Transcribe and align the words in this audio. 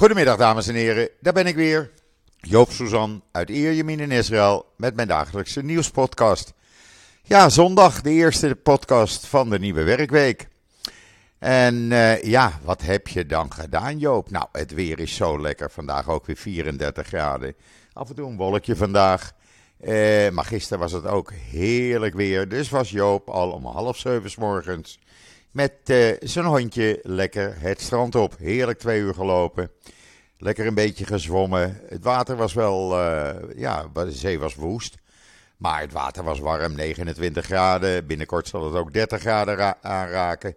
Goedemiddag 0.00 0.36
dames 0.36 0.68
en 0.68 0.74
heren, 0.74 1.08
daar 1.20 1.32
ben 1.32 1.46
ik 1.46 1.54
weer. 1.54 1.90
Joop 2.36 2.70
Suzan 2.70 3.22
uit 3.32 3.50
Ierjemien 3.50 4.00
in 4.00 4.10
Israël 4.10 4.72
met 4.76 4.94
mijn 4.94 5.08
dagelijkse 5.08 5.62
nieuwspodcast. 5.62 6.52
Ja, 7.22 7.48
zondag 7.48 8.00
de 8.00 8.10
eerste 8.10 8.54
podcast 8.54 9.26
van 9.26 9.50
de 9.50 9.58
nieuwe 9.58 9.82
werkweek. 9.82 10.48
En 11.38 11.74
uh, 11.74 12.22
ja, 12.22 12.58
wat 12.62 12.82
heb 12.82 13.08
je 13.08 13.26
dan 13.26 13.52
gedaan 13.52 13.98
Joop? 13.98 14.30
Nou, 14.30 14.46
het 14.52 14.74
weer 14.74 14.98
is 14.98 15.14
zo 15.14 15.40
lekker. 15.40 15.70
Vandaag 15.70 16.08
ook 16.08 16.26
weer 16.26 16.36
34 16.36 17.06
graden. 17.06 17.54
Af 17.92 18.08
en 18.08 18.14
toe 18.14 18.28
een 18.28 18.36
wolkje 18.36 18.76
vandaag. 18.76 19.32
Uh, 19.80 20.30
maar 20.30 20.44
gisteren 20.44 20.78
was 20.78 20.92
het 20.92 21.06
ook 21.06 21.32
heerlijk 21.32 22.14
weer. 22.14 22.48
Dus 22.48 22.68
was 22.68 22.90
Joop 22.90 23.28
al 23.28 23.50
om 23.50 23.64
half 23.64 23.96
zeven 23.96 24.30
morgens 24.38 24.98
met 25.50 25.72
uh, 25.86 26.16
zijn 26.20 26.44
hondje 26.44 26.98
lekker 27.02 27.54
het 27.58 27.80
strand 27.80 28.14
op. 28.14 28.34
Heerlijk 28.38 28.78
twee 28.78 29.00
uur 29.00 29.14
gelopen. 29.14 29.70
Lekker 30.38 30.66
een 30.66 30.74
beetje 30.74 31.04
gezwommen. 31.04 31.80
Het 31.88 32.04
water 32.04 32.36
was 32.36 32.52
wel, 32.52 33.00
uh, 33.00 33.30
ja, 33.56 33.86
de 33.94 34.12
zee 34.12 34.38
was 34.38 34.54
woest. 34.54 34.96
Maar 35.56 35.80
het 35.80 35.92
water 35.92 36.24
was 36.24 36.38
warm, 36.38 36.74
29 36.74 37.44
graden. 37.44 38.06
Binnenkort 38.06 38.48
zal 38.48 38.64
het 38.64 38.74
ook 38.74 38.92
30 38.92 39.20
graden 39.20 39.76
aanraken. 39.82 40.54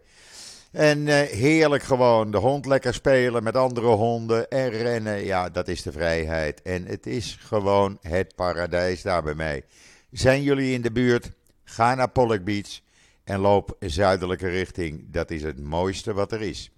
En 0.72 1.08
uh, 1.08 1.22
heerlijk 1.22 1.84
gewoon 1.84 2.32
de 2.32 2.38
hond 2.38 2.66
lekker 2.66 2.94
spelen 2.94 3.44
met 3.44 3.56
andere 3.56 3.88
honden 3.88 4.50
en 4.50 4.70
rennen. 4.70 5.26
Ja, 5.26 5.50
dat 5.50 5.68
is 5.68 5.82
de 5.82 5.92
vrijheid. 5.92 6.62
En 6.62 6.86
het 6.86 7.06
is 7.06 7.38
gewoon 7.42 7.98
het 8.02 8.36
paradijs 8.36 9.02
daar 9.02 9.24
bij 9.24 9.34
mij. 9.34 9.64
Zijn 10.12 10.42
jullie 10.42 10.74
in 10.74 10.82
de 10.82 10.92
buurt? 10.92 11.32
Ga 11.64 11.96
naar 11.96 12.10
Pollock 12.10 12.44
Beach 12.44 12.80
en 13.24 13.40
loop 13.40 13.76
zuidelijke 13.80 14.48
richting. 14.48 15.06
Dat 15.12 15.32
is 15.32 15.44
het 15.44 15.60
mooiste 15.60 16.14
wat 16.14 16.32
er 16.32 16.42
is. 16.42 16.72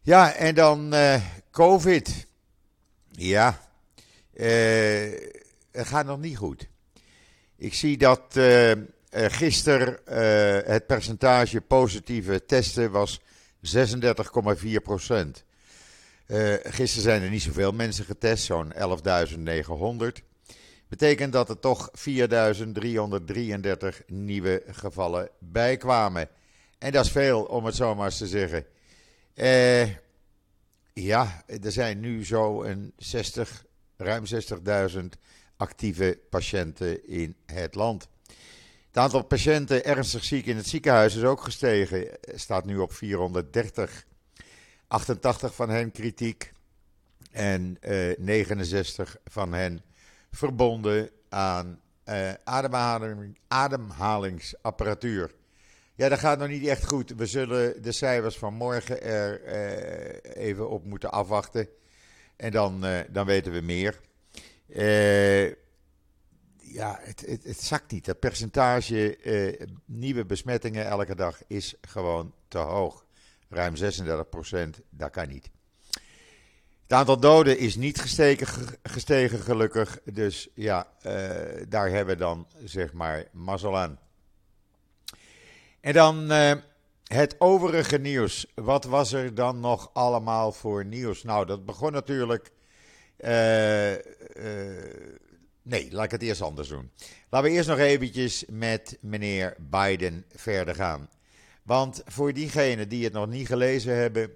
Ja, 0.00 0.32
en 0.32 0.54
dan 0.54 0.94
uh, 0.94 1.22
COVID. 1.50 2.26
Ja, 3.10 3.60
uh, 4.34 4.46
het 5.72 5.86
gaat 5.86 6.06
nog 6.06 6.20
niet 6.20 6.36
goed. 6.36 6.68
Ik 7.56 7.74
zie 7.74 7.96
dat 7.96 8.36
uh, 8.36 8.72
gisteren 9.10 9.98
het 10.66 10.86
percentage 10.86 11.60
positieve 11.60 12.44
testen 12.44 12.90
was 12.90 13.20
36,4 13.20 13.24
procent. 14.82 15.44
gisteren 16.62 17.02
zijn 17.02 17.22
er 17.22 17.30
niet 17.30 17.42
zoveel 17.42 17.72
mensen 17.72 18.04
getest, 18.04 18.44
zo'n 18.44 18.72
11.900. 18.72 18.76
Betekent 20.88 21.32
dat 21.32 21.48
er 21.48 21.58
toch 21.58 21.90
4.333 21.90 21.96
nieuwe 24.06 24.62
gevallen 24.66 25.28
bijkwamen. 25.38 26.28
En 26.78 26.92
dat 26.92 27.04
is 27.04 27.10
veel, 27.10 27.42
om 27.42 27.64
het 27.64 27.74
zo 27.74 27.94
maar 27.94 28.04
eens 28.04 28.18
te 28.18 28.26
zeggen. 28.26 28.64
Eh, 29.34 29.88
ja, 30.92 31.44
er 31.46 31.72
zijn 31.72 32.00
nu 32.00 32.24
zo 32.24 32.62
een 32.62 32.92
60, 32.96 33.64
ruim 33.96 34.24
60.000 34.94 35.00
actieve 35.56 36.18
patiënten 36.30 37.08
in 37.08 37.36
het 37.46 37.74
land. 37.74 38.08
Het 38.86 39.04
aantal 39.04 39.22
patiënten 39.22 39.84
ernstig 39.84 40.24
ziek 40.24 40.46
in 40.46 40.56
het 40.56 40.66
ziekenhuis 40.66 41.14
is 41.14 41.22
ook 41.22 41.40
gestegen. 41.40 42.08
Staat 42.34 42.64
nu 42.64 42.78
op 42.78 42.92
430. 42.92 44.06
88 44.88 45.54
van 45.54 45.68
hen 45.68 45.92
kritiek 45.92 46.52
en 47.30 47.78
uh, 47.80 48.16
69 48.18 49.16
van 49.24 49.52
hen 49.52 49.82
verbonden 50.36 51.10
aan 51.28 51.80
uh, 52.08 52.32
ademhaling, 52.44 53.38
ademhalingsapparatuur. 53.48 55.34
Ja, 55.94 56.08
dat 56.08 56.18
gaat 56.18 56.38
nog 56.38 56.48
niet 56.48 56.66
echt 56.66 56.86
goed. 56.86 57.10
We 57.16 57.26
zullen 57.26 57.82
de 57.82 57.92
cijfers 57.92 58.38
van 58.38 58.54
morgen 58.54 59.02
er 59.02 59.42
uh, 59.44 60.44
even 60.44 60.70
op 60.70 60.84
moeten 60.84 61.10
afwachten. 61.10 61.68
En 62.36 62.50
dan, 62.50 62.84
uh, 62.86 62.98
dan 63.10 63.26
weten 63.26 63.52
we 63.52 63.60
meer. 63.60 64.00
ja, 66.58 66.98
het, 67.00 67.20
het, 67.26 67.44
het, 67.44 67.60
zakt 67.62 67.92
niet. 67.92 68.06
Het 68.06 68.18
percentage 68.18 69.18
nieuwe 69.84 70.26
besmettingen 70.26 70.86
elke 70.86 71.14
dag 71.14 71.40
is 71.46 71.74
gewoon 71.80 72.34
te 72.48 72.58
hoog. 72.58 73.04
Ruim 73.48 73.76
36 73.76 74.28
procent, 74.28 74.80
dat 74.90 75.10
kan 75.10 75.28
niet. 75.28 75.50
Het 76.86 76.98
aantal 76.98 77.20
doden 77.20 77.58
is 77.58 77.76
niet 77.76 78.00
gestegen, 78.00 78.66
gestegen 78.82 79.38
gelukkig. 79.38 80.00
Dus 80.04 80.48
ja, 80.54 80.86
uh, 81.06 81.12
daar 81.68 81.90
hebben 81.90 82.14
we 82.14 82.20
dan 82.20 82.46
zeg 82.64 82.92
maar 82.92 83.24
mazzel 83.32 83.78
aan. 83.78 83.98
En 85.80 85.92
dan 85.92 86.32
uh, 86.32 86.52
het 87.04 87.36
overige 87.38 87.98
nieuws. 87.98 88.46
Wat 88.54 88.84
was 88.84 89.12
er 89.12 89.34
dan 89.34 89.60
nog 89.60 89.90
allemaal 89.92 90.52
voor 90.52 90.84
nieuws? 90.84 91.22
Nou, 91.22 91.46
dat 91.46 91.64
begon 91.64 91.92
natuurlijk. 91.92 92.50
Uh, 93.18 93.30
nee, 95.62 95.88
laat 95.90 96.04
ik 96.04 96.10
het 96.10 96.22
eerst 96.22 96.42
anders 96.42 96.68
doen. 96.68 96.90
Laten 97.30 97.50
we 97.50 97.56
eerst 97.56 97.68
nog 97.68 97.78
eventjes 97.78 98.44
met 98.48 98.98
meneer 99.00 99.56
Biden 99.58 100.24
verder 100.34 100.74
gaan. 100.74 101.08
Want 101.62 102.02
voor 102.04 102.32
diegenen 102.32 102.88
die 102.88 103.04
het 103.04 103.12
nog 103.12 103.26
niet 103.26 103.46
gelezen 103.46 103.96
hebben. 103.96 104.30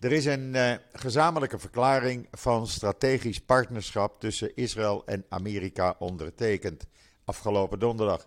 Er 0.00 0.12
is 0.12 0.24
een 0.24 0.54
uh, 0.54 0.72
gezamenlijke 0.92 1.58
verklaring 1.58 2.28
van 2.30 2.66
strategisch 2.66 3.40
partnerschap 3.40 4.20
tussen 4.20 4.56
Israël 4.56 5.02
en 5.06 5.24
Amerika 5.28 5.94
ondertekend 5.98 6.86
afgelopen 7.24 7.78
donderdag. 7.78 8.26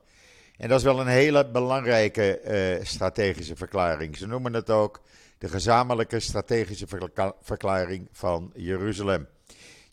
En 0.57 0.69
dat 0.69 0.77
is 0.77 0.83
wel 0.83 0.99
een 0.99 1.07
hele 1.07 1.49
belangrijke 1.49 2.41
uh, 2.79 2.85
strategische 2.85 3.55
verklaring. 3.55 4.17
Ze 4.17 4.27
noemen 4.27 4.53
het 4.53 4.69
ook 4.69 5.01
de 5.37 5.49
gezamenlijke 5.49 6.19
strategische 6.19 6.85
verklaring 7.41 8.07
van 8.11 8.51
Jeruzalem. 8.55 9.27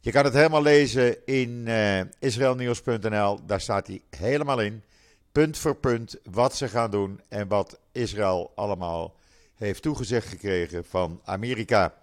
Je 0.00 0.10
kan 0.10 0.24
het 0.24 0.34
helemaal 0.34 0.62
lezen 0.62 1.26
in 1.26 1.64
uh, 1.66 2.00
israelnieuws.nl. 2.18 3.46
Daar 3.46 3.60
staat 3.60 3.86
hij 3.86 4.00
helemaal 4.10 4.60
in, 4.60 4.82
punt 5.32 5.58
voor 5.58 5.76
punt, 5.76 6.16
wat 6.30 6.56
ze 6.56 6.68
gaan 6.68 6.90
doen 6.90 7.20
en 7.28 7.48
wat 7.48 7.78
Israël 7.92 8.52
allemaal 8.54 9.14
heeft 9.56 9.82
toegezegd 9.82 10.28
gekregen 10.28 10.84
van 10.84 11.20
Amerika. 11.24 11.94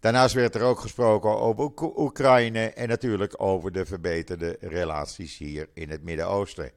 Daarnaast 0.00 0.34
werd 0.34 0.54
er 0.54 0.62
ook 0.62 0.80
gesproken 0.80 1.38
over 1.38 1.72
Oekraïne 1.96 2.70
en 2.70 2.88
natuurlijk 2.88 3.42
over 3.42 3.72
de 3.72 3.86
verbeterde 3.86 4.56
relaties 4.60 5.36
hier 5.36 5.68
in 5.74 5.90
het 5.90 6.02
Midden-Oosten. 6.02 6.70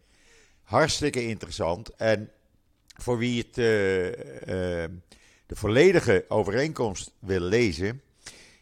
Hartstikke 0.64 1.28
interessant. 1.28 1.96
En 1.96 2.32
voor 2.98 3.18
wie 3.18 3.42
het, 3.42 3.58
uh, 3.58 4.06
uh, 4.06 4.14
de 5.46 5.56
volledige 5.56 6.26
overeenkomst 6.28 7.14
wil 7.20 7.40
lezen, 7.40 8.02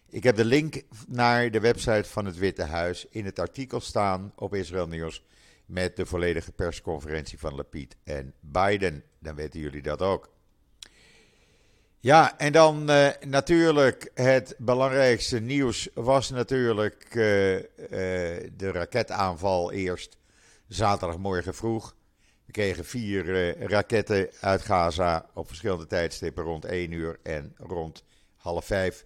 ik 0.10 0.24
heb 0.24 0.36
de 0.36 0.46
link 0.46 0.82
naar 1.08 1.52
de 1.52 1.60
website 1.60 2.10
van 2.10 2.26
het 2.26 2.38
Witte 2.38 2.64
Huis 2.64 3.06
in 3.10 3.26
het 3.26 3.40
artikel 3.40 3.80
staan 3.80 4.34
op 4.36 4.54
Israël 4.54 4.88
Nieuws 4.88 5.24
met 5.66 5.96
de 5.96 6.06
volledige 6.06 6.52
persconferentie 6.52 7.40
van 7.40 7.56
Lapid 7.56 7.96
en 8.04 8.34
Biden. 8.40 9.04
Dan 9.20 9.36
weten 9.36 9.60
jullie 9.60 9.82
dat 9.82 10.02
ook. 10.02 10.30
Ja, 12.04 12.38
en 12.38 12.52
dan 12.52 12.92
uh, 12.92 13.08
natuurlijk 13.28 14.12
het 14.14 14.56
belangrijkste 14.58 15.40
nieuws 15.40 15.90
was 15.94 16.30
natuurlijk 16.30 17.16
uh, 17.16 17.56
uh, 17.56 17.62
de 18.58 18.72
raketaanval 18.72 19.72
eerst 19.72 20.18
zaterdagmorgen 20.68 21.56
vroeg. 21.56 21.96
We 22.46 22.52
kregen 22.52 22.86
vier 22.86 23.56
raketten 23.70 24.30
uit 24.40 24.62
Gaza 24.62 25.26
op 25.34 25.48
verschillende 25.48 25.88
tijdstippen 25.88 26.44
rond 26.44 26.66
1 26.66 26.92
uur 26.92 27.20
en 27.24 27.56
rond 27.58 28.04
half 28.38 28.66
5. 28.66 29.06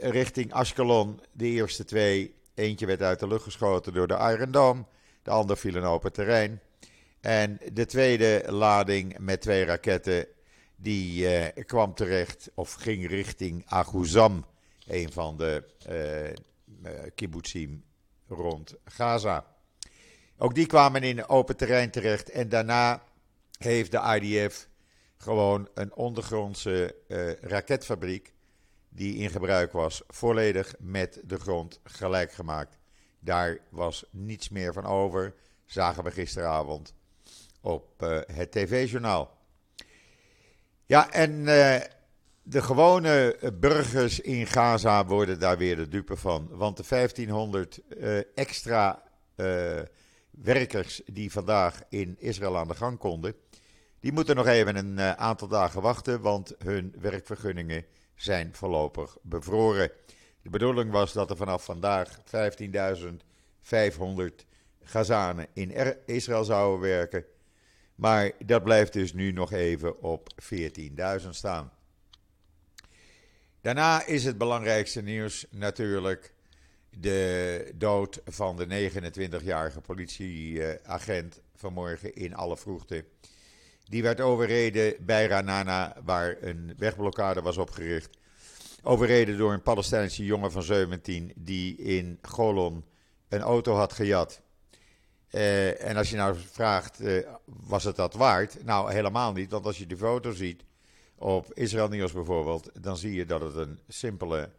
richting 0.00 0.52
Ashkelon, 0.52 1.20
de 1.32 1.46
eerste 1.46 1.84
twee. 1.84 2.34
Eentje 2.54 2.86
werd 2.86 3.02
uit 3.02 3.20
de 3.20 3.26
lucht 3.26 3.44
geschoten 3.44 3.92
door 3.92 4.06
de 4.06 4.34
Iron 4.36 4.50
Dome, 4.50 4.84
de 5.22 5.30
ander 5.30 5.56
viel 5.56 5.76
in 5.76 5.82
open 5.82 6.12
terrein. 6.12 6.60
En 7.20 7.60
de 7.72 7.86
tweede 7.86 8.44
lading 8.48 9.18
met 9.18 9.40
twee 9.40 9.64
raketten 9.64 10.26
die 10.84 11.24
uh, 11.24 11.64
kwam 11.66 11.94
terecht 11.94 12.50
of 12.54 12.72
ging 12.72 13.06
richting 13.06 13.62
Aguzam, 13.66 14.44
een 14.86 15.12
van 15.12 15.36
de 15.36 15.64
uh, 15.88 16.30
uh, 16.92 17.00
kibbutzim 17.14 17.84
rond 18.28 18.74
Gaza. 18.84 19.46
Ook 20.38 20.54
die 20.54 20.66
kwamen 20.66 21.02
in 21.02 21.28
open 21.28 21.56
terrein 21.56 21.90
terecht 21.90 22.30
en 22.30 22.48
daarna 22.48 23.02
heeft 23.58 23.90
de 23.90 24.18
IDF 24.20 24.68
gewoon 25.16 25.68
een 25.74 25.94
ondergrondse 25.94 26.94
raketfabriek 27.40 28.32
die 28.88 29.16
in 29.16 29.30
gebruik 29.30 29.72
was, 29.72 30.02
volledig 30.08 30.74
met 30.78 31.20
de 31.24 31.38
grond 31.38 31.80
gelijk 31.84 32.32
gemaakt. 32.32 32.78
Daar 33.20 33.58
was 33.68 34.04
niets 34.10 34.48
meer 34.48 34.72
van 34.72 34.84
over, 34.84 35.34
zagen 35.64 36.04
we 36.04 36.10
gisteravond 36.10 36.94
op 37.60 38.00
het 38.26 38.52
tv-journaal. 38.52 39.43
Ja, 40.86 41.10
en 41.10 41.32
uh, 41.32 41.76
de 42.42 42.62
gewone 42.62 43.36
burgers 43.60 44.20
in 44.20 44.46
Gaza 44.46 45.06
worden 45.06 45.38
daar 45.38 45.58
weer 45.58 45.76
de 45.76 45.88
dupe 45.88 46.16
van. 46.16 46.48
Want 46.50 46.76
de 46.76 46.84
1500 46.88 47.80
uh, 47.88 48.18
eh, 48.18 48.24
extra 48.34 49.02
werkers 50.30 51.02
die 51.06 51.32
vandaag 51.32 51.82
in 51.88 52.16
Israël 52.18 52.58
aan 52.58 52.68
de 52.68 52.74
gang 52.74 52.98
konden, 52.98 53.34
die 54.00 54.12
moeten 54.12 54.36
nog 54.36 54.46
even 54.46 54.76
een 54.76 55.00
aantal 55.00 55.48
dagen 55.48 55.82
wachten, 55.82 56.20
want 56.20 56.54
hun 56.58 56.94
werkvergunningen 57.00 57.84
zijn 58.14 58.54
voorlopig 58.54 59.16
bevroren. 59.22 59.90
De 60.42 60.50
bedoeling 60.50 60.90
was 60.90 61.12
dat 61.12 61.30
er 61.30 61.36
vanaf 61.36 61.64
vandaag 61.64 62.18
15.500 62.18 62.22
Gazanen 64.82 65.46
in 65.52 65.96
Israël 66.06 66.44
zouden 66.44 66.80
werken. 66.80 67.24
Maar 67.94 68.30
dat 68.44 68.64
blijft 68.64 68.92
dus 68.92 69.12
nu 69.12 69.32
nog 69.32 69.52
even 69.52 70.02
op 70.02 70.28
14.000 71.22 71.28
staan. 71.30 71.72
Daarna 73.60 74.06
is 74.06 74.24
het 74.24 74.38
belangrijkste 74.38 75.02
nieuws 75.02 75.46
natuurlijk 75.50 76.34
de 76.90 77.72
dood 77.74 78.20
van 78.24 78.56
de 78.56 78.90
29-jarige 78.90 79.80
politieagent 79.80 81.40
vanmorgen 81.54 82.14
in 82.14 82.34
alle 82.34 82.56
vroegte. 82.56 83.04
Die 83.84 84.02
werd 84.02 84.20
overreden 84.20 84.94
bij 85.00 85.26
Ranana, 85.26 85.96
waar 86.04 86.36
een 86.40 86.74
wegblokkade 86.78 87.42
was 87.42 87.56
opgericht. 87.56 88.18
Overreden 88.82 89.38
door 89.38 89.52
een 89.52 89.62
Palestijnse 89.62 90.24
jongen 90.24 90.52
van 90.52 90.62
17 90.62 91.32
die 91.36 91.76
in 91.76 92.18
Golon 92.22 92.84
een 93.28 93.40
auto 93.40 93.74
had 93.74 93.92
gejat. 93.92 94.40
Uh, 95.34 95.84
en 95.84 95.96
als 95.96 96.10
je 96.10 96.16
nou 96.16 96.36
vraagt, 96.50 97.00
uh, 97.00 97.28
was 97.44 97.84
het 97.84 97.96
dat 97.96 98.14
waard? 98.14 98.64
Nou, 98.64 98.92
helemaal 98.92 99.32
niet, 99.32 99.50
want 99.50 99.66
als 99.66 99.78
je 99.78 99.86
de 99.86 99.96
foto 99.96 100.32
ziet 100.32 100.64
op 101.14 101.54
Israël 101.54 101.88
Nieuws 101.88 102.12
bijvoorbeeld, 102.12 102.70
dan 102.80 102.96
zie 102.96 103.14
je 103.14 103.26
dat 103.26 103.40
het 103.40 103.54
een 103.54 103.78
simpele 103.88 104.50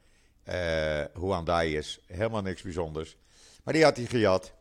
uh, 0.49 1.73
is. 1.73 1.99
Helemaal 2.07 2.41
niks 2.41 2.61
bijzonders. 2.61 3.17
Maar 3.63 3.73
die 3.73 3.83
had 3.83 3.97
hij 3.97 4.05
gejat. 4.05 4.53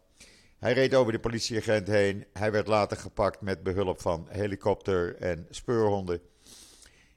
Hij 0.58 0.72
reed 0.72 0.94
over 0.94 1.12
de 1.12 1.19
politieagent 1.19 1.87
heen. 1.87 2.26
Hij 2.32 2.52
werd 2.52 2.67
later 2.67 2.96
gepakt 2.96 3.40
met 3.40 3.62
behulp 3.62 4.00
van 4.00 4.26
helikopter 4.31 5.17
en 5.17 5.46
speurhonden. 5.50 6.20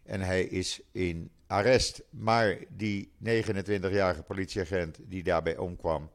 En 0.03 0.21
hij 0.21 0.43
is 0.43 0.81
in 0.91 1.31
arrest. 1.47 2.03
Maar 2.09 2.57
die 2.69 3.11
29-jarige 3.23 4.23
politieagent 4.23 4.99
die 5.01 5.23
daarbij 5.23 5.57
omkwam, 5.57 6.09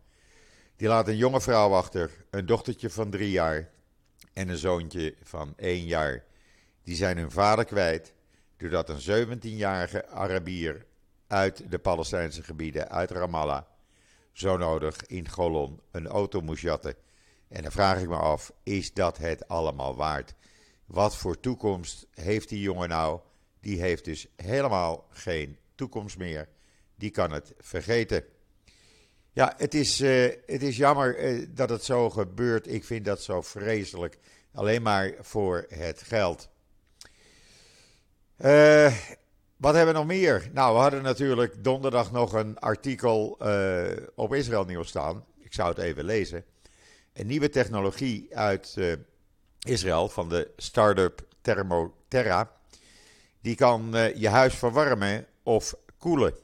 die 0.82 0.90
laat 0.90 1.08
een 1.08 1.16
jonge 1.16 1.40
vrouw 1.40 1.72
achter, 1.74 2.10
een 2.30 2.46
dochtertje 2.46 2.90
van 2.90 3.10
drie 3.10 3.30
jaar 3.30 3.70
en 4.32 4.48
een 4.48 4.56
zoontje 4.56 5.14
van 5.22 5.52
één 5.56 5.84
jaar. 5.84 6.24
Die 6.82 6.96
zijn 6.96 7.18
hun 7.18 7.30
vader 7.30 7.64
kwijt 7.64 8.12
doordat 8.56 8.88
een 8.88 9.28
17-jarige 9.38 10.08
Arabier 10.08 10.86
uit 11.26 11.70
de 11.70 11.78
Palestijnse 11.78 12.42
gebieden, 12.42 12.90
uit 12.90 13.10
Ramallah, 13.10 13.62
zo 14.32 14.56
nodig 14.56 15.06
in 15.06 15.28
Golon 15.28 15.80
een 15.90 16.06
auto 16.06 16.40
moest 16.40 16.62
jatten. 16.62 16.94
En 17.48 17.62
dan 17.62 17.72
vraag 17.72 18.00
ik 18.00 18.08
me 18.08 18.16
af, 18.16 18.52
is 18.62 18.92
dat 18.92 19.18
het 19.18 19.48
allemaal 19.48 19.96
waard? 19.96 20.34
Wat 20.86 21.16
voor 21.16 21.40
toekomst 21.40 22.06
heeft 22.10 22.48
die 22.48 22.60
jongen 22.60 22.88
nou? 22.88 23.20
Die 23.60 23.80
heeft 23.80 24.04
dus 24.04 24.26
helemaal 24.36 25.06
geen 25.10 25.58
toekomst 25.74 26.18
meer. 26.18 26.48
Die 26.94 27.10
kan 27.10 27.32
het 27.32 27.54
vergeten. 27.58 28.24
Ja, 29.34 29.54
het 29.56 29.74
is, 29.74 30.00
uh, 30.00 30.30
het 30.46 30.62
is 30.62 30.76
jammer 30.76 31.34
uh, 31.34 31.46
dat 31.50 31.70
het 31.70 31.84
zo 31.84 32.10
gebeurt. 32.10 32.72
Ik 32.72 32.84
vind 32.84 33.04
dat 33.04 33.22
zo 33.22 33.42
vreselijk. 33.42 34.18
Alleen 34.54 34.82
maar 34.82 35.14
voor 35.20 35.66
het 35.68 36.02
geld. 36.02 36.48
Uh, 38.38 38.92
wat 39.56 39.74
hebben 39.74 39.94
we 39.94 40.00
nog 40.00 40.08
meer? 40.08 40.50
Nou, 40.52 40.74
we 40.74 40.80
hadden 40.80 41.02
natuurlijk 41.02 41.64
donderdag 41.64 42.12
nog 42.12 42.32
een 42.32 42.58
artikel 42.58 43.38
op 44.14 44.34
Israël 44.34 44.64
Nieuws 44.64 44.88
staan. 44.88 45.24
Ik 45.38 45.52
zou 45.52 45.68
het 45.68 45.78
even 45.78 46.04
lezen. 46.04 46.44
Een 47.12 47.26
nieuwe 47.26 47.48
technologie 47.48 48.36
uit 48.36 48.76
Israël 49.58 50.08
van 50.08 50.28
de 50.28 50.50
start-up 50.56 51.26
Thermoterra. 51.40 52.50
Die 53.40 53.54
kan 53.54 53.94
je 54.14 54.28
huis 54.28 54.54
verwarmen 54.54 55.26
of 55.42 55.74
koelen 55.98 56.34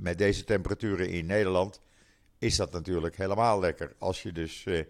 met 0.00 0.18
deze 0.18 0.44
temperaturen 0.44 1.08
in 1.08 1.26
Nederland, 1.26 1.80
is 2.38 2.56
dat 2.56 2.72
natuurlijk 2.72 3.16
helemaal 3.16 3.60
lekker. 3.60 3.94
Als 3.98 4.22
je 4.22 4.32
dus 4.32 4.64
uh, 4.64 4.82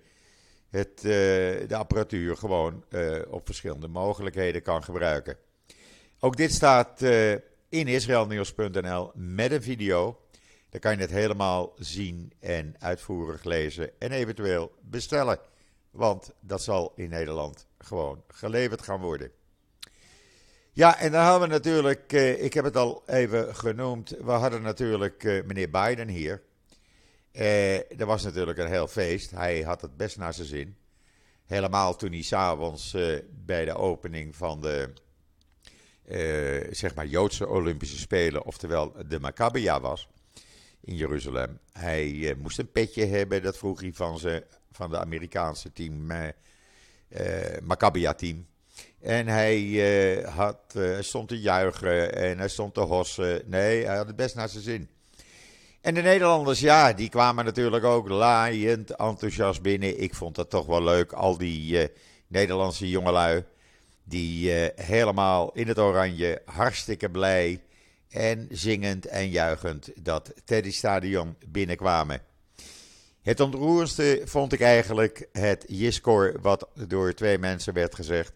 het, 0.70 0.96
uh, 0.96 1.12
de 1.68 1.76
apparatuur 1.76 2.36
gewoon 2.36 2.84
uh, 2.88 3.18
op 3.28 3.46
verschillende 3.46 3.88
mogelijkheden 3.88 4.62
kan 4.62 4.84
gebruiken. 4.84 5.36
Ook 6.18 6.36
dit 6.36 6.52
staat 6.52 7.02
in 7.68 7.88
israelnieuws.nl 7.88 9.10
met 9.14 9.52
een 9.52 9.62
video. 9.62 10.20
Daar 10.70 10.80
kan 10.80 10.94
je 10.94 11.00
het 11.00 11.10
helemaal 11.10 11.72
zien 11.76 12.32
en 12.40 12.74
uitvoerig 12.78 13.44
lezen 13.44 13.90
en 13.98 14.12
eventueel 14.12 14.72
bestellen. 14.80 15.38
Want 15.90 16.32
dat 16.40 16.62
zal 16.62 16.92
in 16.96 17.08
Nederland 17.08 17.66
gewoon 17.78 18.22
geleverd 18.28 18.82
gaan 18.82 19.00
worden. 19.00 19.30
Ja, 20.74 20.98
en 20.98 21.12
dan 21.12 21.24
hadden 21.24 21.48
we 21.48 21.54
natuurlijk, 21.54 22.12
uh, 22.12 22.42
ik 22.42 22.54
heb 22.54 22.64
het 22.64 22.76
al 22.76 23.02
even 23.06 23.56
genoemd, 23.56 24.08
we 24.08 24.30
hadden 24.30 24.62
natuurlijk 24.62 25.24
uh, 25.24 25.44
meneer 25.44 25.70
Biden 25.70 26.08
hier. 26.08 26.42
Uh, 27.32 27.78
was 28.06 28.22
natuurlijk 28.22 28.58
een 28.58 28.68
heel 28.68 28.86
feest, 28.88 29.30
hij 29.30 29.62
had 29.62 29.80
het 29.80 29.96
best 29.96 30.16
naar 30.16 30.34
zijn 30.34 30.46
zin. 30.46 30.76
Helemaal 31.44 31.96
toen 31.96 32.12
hij 32.12 32.22
s'avonds 32.22 32.96
bij 33.30 33.64
de 33.64 33.74
opening 33.74 34.36
van 34.36 34.60
de 34.60 34.92
zeg 36.70 36.94
maar 36.94 37.06
Joodse 37.06 37.48
Olympische 37.48 37.98
Spelen, 37.98 38.44
oftewel 38.44 38.92
de 39.08 39.20
Maccabia 39.20 39.80
was 39.80 40.08
in 40.80 40.96
Jeruzalem. 40.96 41.58
Hij 41.72 42.36
moest 42.38 42.58
een 42.58 42.70
petje 42.70 43.04
hebben, 43.04 43.42
dat 43.42 43.58
vroeg 43.58 43.80
hij 43.80 43.92
van, 43.92 44.18
ze, 44.18 44.46
van 44.70 44.90
de 44.90 44.98
Amerikaanse 44.98 45.72
team, 45.72 46.06
Maccabia 47.62 48.14
team. 48.14 48.46
En 49.00 49.26
hij 49.26 49.60
uh, 49.60 50.28
had, 50.28 50.58
uh, 50.76 50.96
stond 51.00 51.28
te 51.28 51.40
juichen 51.40 52.14
en 52.14 52.38
hij 52.38 52.48
stond 52.48 52.74
te 52.74 52.80
hossen. 52.80 53.42
Nee, 53.46 53.84
hij 53.84 53.96
had 53.96 54.06
het 54.06 54.16
best 54.16 54.34
naar 54.34 54.48
zijn 54.48 54.62
zin. 54.62 54.88
En 55.80 55.94
de 55.94 56.02
Nederlanders, 56.02 56.60
ja, 56.60 56.92
die 56.92 57.08
kwamen 57.08 57.44
natuurlijk 57.44 57.84
ook 57.84 58.08
laaiend 58.08 58.90
enthousiast 58.90 59.62
binnen. 59.62 60.00
Ik 60.00 60.14
vond 60.14 60.34
dat 60.34 60.50
toch 60.50 60.66
wel 60.66 60.82
leuk. 60.82 61.12
Al 61.12 61.36
die 61.36 61.82
uh, 61.82 61.86
Nederlandse 62.26 62.88
jongelui, 62.88 63.44
die 64.04 64.50
helemaal 64.74 65.52
in 65.52 65.68
het 65.68 65.78
oranje, 65.78 66.42
hartstikke 66.44 67.10
blij 67.10 67.60
en 68.08 68.48
zingend 68.50 69.06
en 69.06 69.30
juichend 69.30 69.90
dat 69.96 70.32
Teddy 70.44 70.72
Stadion 70.72 71.36
binnenkwamen. 71.48 72.20
Het 73.22 73.40
ontroerendste 73.40 74.22
vond 74.24 74.52
ik 74.52 74.60
eigenlijk 74.60 75.28
het 75.32 75.64
Jiskor, 75.68 76.36
wat 76.40 76.68
door 76.86 77.14
twee 77.14 77.38
mensen 77.38 77.74
werd 77.74 77.94
gezegd. 77.94 78.32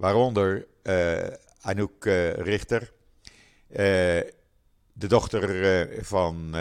Waaronder 0.00 0.66
uh, 0.82 1.26
Anouk 1.60 2.04
uh, 2.04 2.32
Richter, 2.32 2.92
uh, 3.70 3.76
de 3.76 5.06
dochter 5.06 6.04
van 6.04 6.54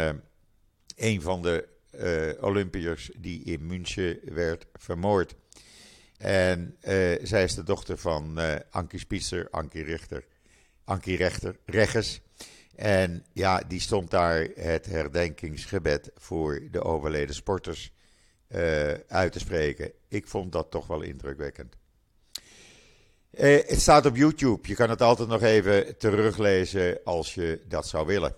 een 0.96 1.22
van 1.22 1.42
de 1.42 1.68
Olympiërs 2.42 3.12
die 3.18 3.44
in 3.44 3.68
München 3.68 4.20
werd 4.24 4.66
vermoord. 4.74 5.36
En 6.18 6.78
zij 7.22 7.44
is 7.44 7.56
de 7.56 7.64
dochter 7.64 7.98
van 7.98 8.40
Ankie 8.70 9.00
Spitzer, 9.00 9.48
Ankie 9.50 9.84
Richter, 9.84 10.26
Ankie 10.84 11.18
Rechter, 11.18 11.58
Regges. 11.66 12.22
En 12.76 13.26
ja, 13.34 13.62
die 13.68 13.80
stond 13.80 14.12
daar 14.12 14.48
het 14.56 14.86
herdenkingsgebed 14.86 16.12
voor 16.16 16.62
de 16.72 16.84
overleden 16.84 17.36
sporters 17.36 17.94
uit 19.08 19.32
te 19.32 19.40
spreken. 19.40 19.92
Ik 20.08 20.28
vond 20.28 20.52
dat 20.52 20.72
toch 20.72 20.88
wel 20.88 21.02
indrukwekkend. 21.02 21.79
Eh, 23.32 23.68
het 23.68 23.82
staat 23.82 24.06
op 24.06 24.16
YouTube. 24.16 24.68
Je 24.68 24.76
kan 24.76 24.90
het 24.90 25.02
altijd 25.02 25.30
nog 25.30 25.42
even 25.42 25.98
teruglezen 25.98 27.00
als 27.04 27.34
je 27.34 27.62
dat 27.68 27.88
zou 27.88 28.06
willen. 28.06 28.36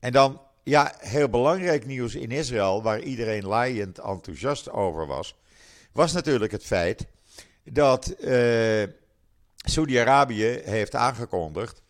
En 0.00 0.12
dan, 0.12 0.40
ja, 0.62 0.94
heel 0.98 1.28
belangrijk 1.28 1.86
nieuws 1.86 2.14
in 2.14 2.30
Israël, 2.30 2.82
waar 2.82 3.00
iedereen 3.00 3.46
laaiend 3.46 3.98
enthousiast 3.98 4.70
over 4.70 5.06
was, 5.06 5.36
was 5.92 6.12
natuurlijk 6.12 6.52
het 6.52 6.64
feit 6.64 7.06
dat 7.64 8.14
uh, 8.20 8.82
Saudi-Arabië 9.56 10.60
heeft 10.64 10.94
aangekondigd 10.94 11.82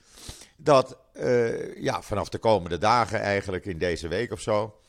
dat 0.56 0.96
uh, 1.14 1.82
ja, 1.82 2.02
vanaf 2.02 2.28
de 2.28 2.38
komende 2.38 2.78
dagen, 2.78 3.20
eigenlijk 3.20 3.64
in 3.64 3.78
deze 3.78 4.08
week 4.08 4.32
of 4.32 4.40
zo, 4.40 4.80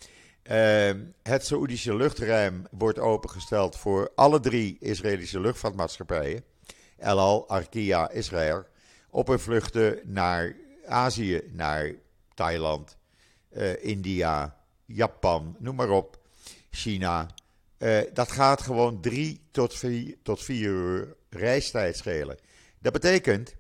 het 1.24 1.46
Saoedische 1.46 1.96
luchtruim 1.96 2.68
wordt 2.72 3.00
opengesteld 3.00 3.77
voor 3.77 4.12
alle 4.16 4.39
drie 4.39 4.77
Israëlische 4.80 5.39
luchtvaartmaatschappijen. 5.39 6.44
El 6.98 7.20
Al, 7.20 7.50
Arkia, 7.50 8.10
Israël, 8.10 8.66
op 9.10 9.27
hun 9.27 9.39
vluchten 9.39 10.00
naar 10.04 10.56
Azië, 10.86 11.42
naar 11.51 11.94
Thailand, 12.34 12.98
uh, 13.51 13.84
India, 13.84 14.58
Japan, 14.86 15.56
noem 15.60 15.75
maar 15.75 15.89
op, 15.89 16.20
China. 16.70 17.30
Uh, 17.77 18.00
dat 18.13 18.32
gaat 18.32 18.62
gewoon 18.62 19.01
drie 19.01 19.42
tot 19.51 19.75
vier, 19.75 20.18
tot 20.24 20.44
vier 20.44 20.70
uur 20.70 21.16
reistijd 21.30 21.98
schelen. 21.98 22.38
Dat 22.80 22.94
betekent, 22.94 23.56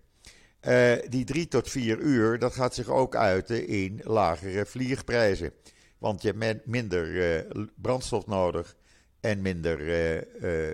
uh, 0.61 0.93
die 1.09 1.25
drie 1.25 1.47
tot 1.47 1.69
vier 1.69 1.97
uur, 1.97 2.39
dat 2.39 2.53
gaat 2.53 2.75
zich 2.75 2.87
ook 2.87 3.15
uiten 3.15 3.67
in 3.67 4.01
lagere 4.03 4.65
vliegprijzen. 4.65 5.51
Want 5.97 6.21
je 6.21 6.33
hebt 6.37 6.65
minder 6.65 7.45
brandstof 7.75 8.25
nodig 8.25 8.75
en 9.19 9.41
minder 9.41 9.77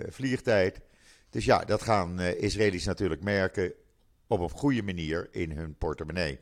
vliegtijd. 0.08 0.80
Dus 1.34 1.44
ja, 1.44 1.58
dat 1.58 1.82
gaan 1.82 2.20
uh, 2.20 2.42
Israëli's 2.42 2.84
natuurlijk 2.84 3.22
merken 3.22 3.72
op 4.26 4.40
een 4.40 4.50
goede 4.50 4.82
manier 4.82 5.28
in 5.30 5.50
hun 5.50 5.74
portemonnee. 5.78 6.38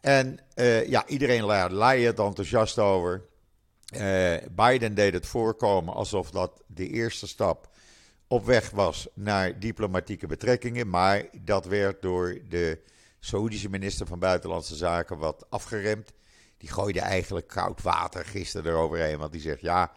En 0.00 0.38
ja, 0.86 1.06
iedereen 1.06 1.42
laait 1.72 2.18
enthousiast 2.18 2.78
over. 2.78 3.22
Biden 4.50 4.94
deed 4.94 5.12
het 5.12 5.26
voorkomen 5.26 5.94
alsof 5.94 6.30
dat 6.30 6.62
de 6.66 6.88
eerste 6.88 7.26
stap 7.26 7.70
op 8.28 8.44
weg 8.44 8.70
was 8.70 9.08
naar 9.14 9.58
diplomatieke 9.58 10.26
betrekkingen. 10.26 10.88
Maar 10.88 11.24
dat 11.40 11.66
werd 11.66 12.02
door 12.02 12.38
de 12.48 12.78
Saoedische 13.18 13.70
minister 13.70 14.06
van 14.06 14.18
Buitenlandse 14.18 14.76
Zaken 14.76 15.18
wat 15.18 15.46
afgeremd. 15.48 16.12
Die 16.56 16.70
gooide 16.70 17.00
eigenlijk 17.00 17.46
koud 17.46 17.82
water 17.82 18.24
gisteren 18.24 18.72
eroverheen. 18.72 19.18
Want 19.18 19.32
die 19.32 19.40
zegt: 19.40 19.60
ja, 19.60 19.92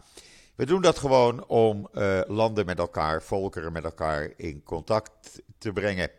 we 0.55 0.65
doen 0.65 0.81
dat 0.81 0.97
gewoon 0.97 1.45
om 1.47 1.89
uh, 1.93 2.21
landen 2.27 2.65
met 2.65 2.79
elkaar, 2.79 3.21
volkeren 3.21 3.71
met 3.71 3.83
elkaar 3.83 4.33
in 4.35 4.63
contact 4.63 5.41
te 5.57 5.71
brengen. 5.71 6.09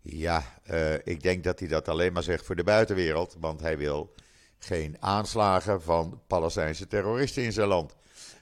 Ja, 0.00 0.44
uh, 0.70 0.94
ik 0.94 1.22
denk 1.22 1.44
dat 1.44 1.58
hij 1.58 1.68
dat 1.68 1.88
alleen 1.88 2.12
maar 2.12 2.22
zegt 2.22 2.44
voor 2.44 2.56
de 2.56 2.64
buitenwereld. 2.64 3.36
Want 3.40 3.60
hij 3.60 3.78
wil 3.78 4.14
geen 4.58 4.96
aanslagen 5.00 5.82
van 5.82 6.20
Palestijnse 6.26 6.86
terroristen 6.86 7.42
in 7.42 7.52
zijn 7.52 7.68
land. 7.68 7.96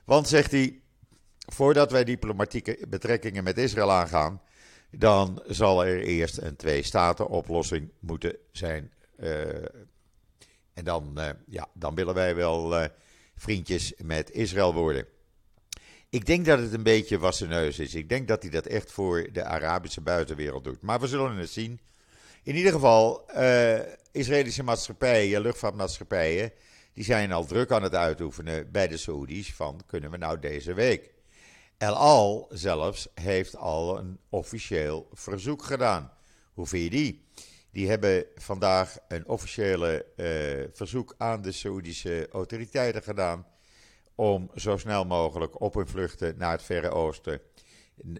Want 0.05 0.29
zegt 0.29 0.51
hij, 0.51 0.81
voordat 1.39 1.91
wij 1.91 2.05
diplomatieke 2.05 2.79
betrekkingen 2.89 3.45
met 3.45 3.59
Israël 3.59 3.93
aangaan, 3.93 4.43
dan 4.91 5.43
zal 5.47 5.85
er 5.85 6.03
eerst 6.03 6.39
een 6.39 6.57
twee-staten-oplossing 6.57 7.91
moeten 8.01 8.37
zijn. 8.53 8.93
Uh, 9.19 9.65
en 10.75 10.85
dan, 10.85 11.19
ja, 11.47 11.69
dan 11.73 11.95
willen 11.95 12.15
wij 12.15 12.35
wel 12.35 12.89
vriendjes 13.37 13.93
met 14.03 14.31
Israël 14.31 14.75
worden. 14.75 15.07
Ik 16.11 16.27
denk 16.27 16.45
dat 16.45 16.59
het 16.59 16.73
een 16.73 16.83
beetje 16.83 17.19
wassen 17.19 17.49
neus 17.49 17.79
is. 17.79 17.95
Ik 17.95 18.09
denk 18.09 18.29
dat 18.29 18.43
hij 18.43 18.51
dat 18.51 18.67
echt 18.67 18.93
voor 18.93 19.29
de 19.33 19.45
Arabische 19.45 20.01
buitenwereld 20.01 20.65
doet. 20.65 20.83
Maar 20.83 21.01
we 21.01 21.07
zullen 21.07 21.37
het 21.37 21.51
zien. 21.51 21.81
In 22.43 22.57
ieder 22.57 22.73
geval, 22.73 23.31
Israëlische 24.13 24.63
maatschappijen, 24.63 25.41
luchtvaartmaatschappijen, 25.41 26.53
die 26.93 27.05
zijn 27.05 27.33
al 27.33 27.45
druk 27.45 27.71
aan 27.71 27.83
het 27.83 27.95
uitoefenen 27.95 28.71
bij 28.71 28.89
de 28.89 28.97
Saoedi's 28.97 29.55
van 29.55 29.81
kunnen 29.87 30.11
we 30.11 30.17
nou 30.17 30.39
deze 30.39 30.75
week. 30.75 31.15
El 31.79 31.95
Al 31.95 32.49
zelfs 32.51 33.09
heeft 33.15 33.57
al 33.57 33.99
een 33.99 34.19
officieel 34.29 35.09
verzoek 35.13 35.65
gedaan. 35.65 36.13
Hoe 36.53 36.67
vind 36.67 36.83
je 36.83 36.91
die? 36.91 37.25
Die 37.71 37.89
hebben 37.89 38.25
vandaag 38.35 38.99
een 39.09 39.29
officiële 39.29 40.07
uh, 40.17 40.27
verzoek 40.73 41.15
aan 41.19 41.43
de 41.43 41.53
Saoedische 41.53 42.29
autoriteiten 42.33 43.03
gedaan. 43.03 43.47
om 44.15 44.51
zo 44.55 44.77
snel 44.77 45.05
mogelijk 45.05 45.61
op 45.61 45.75
hun 45.75 45.89
vluchten 45.89 46.35
naar 46.39 46.53
het 46.53 46.63
Verre 46.63 46.91
Oosten. 46.91 47.41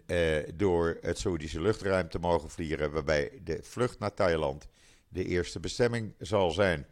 Uh, 0.07 0.37
door 0.55 0.97
het 1.01 1.19
Saoedische 1.19 1.61
luchtruim 1.61 2.09
te 2.09 2.19
mogen 2.19 2.49
vliegen. 2.49 2.91
Waarbij 2.91 3.39
de 3.43 3.59
vlucht 3.61 3.99
naar 3.99 4.13
Thailand 4.13 4.67
de 5.09 5.25
eerste 5.25 5.59
bestemming 5.59 6.13
zal 6.19 6.51
zijn. 6.51 6.85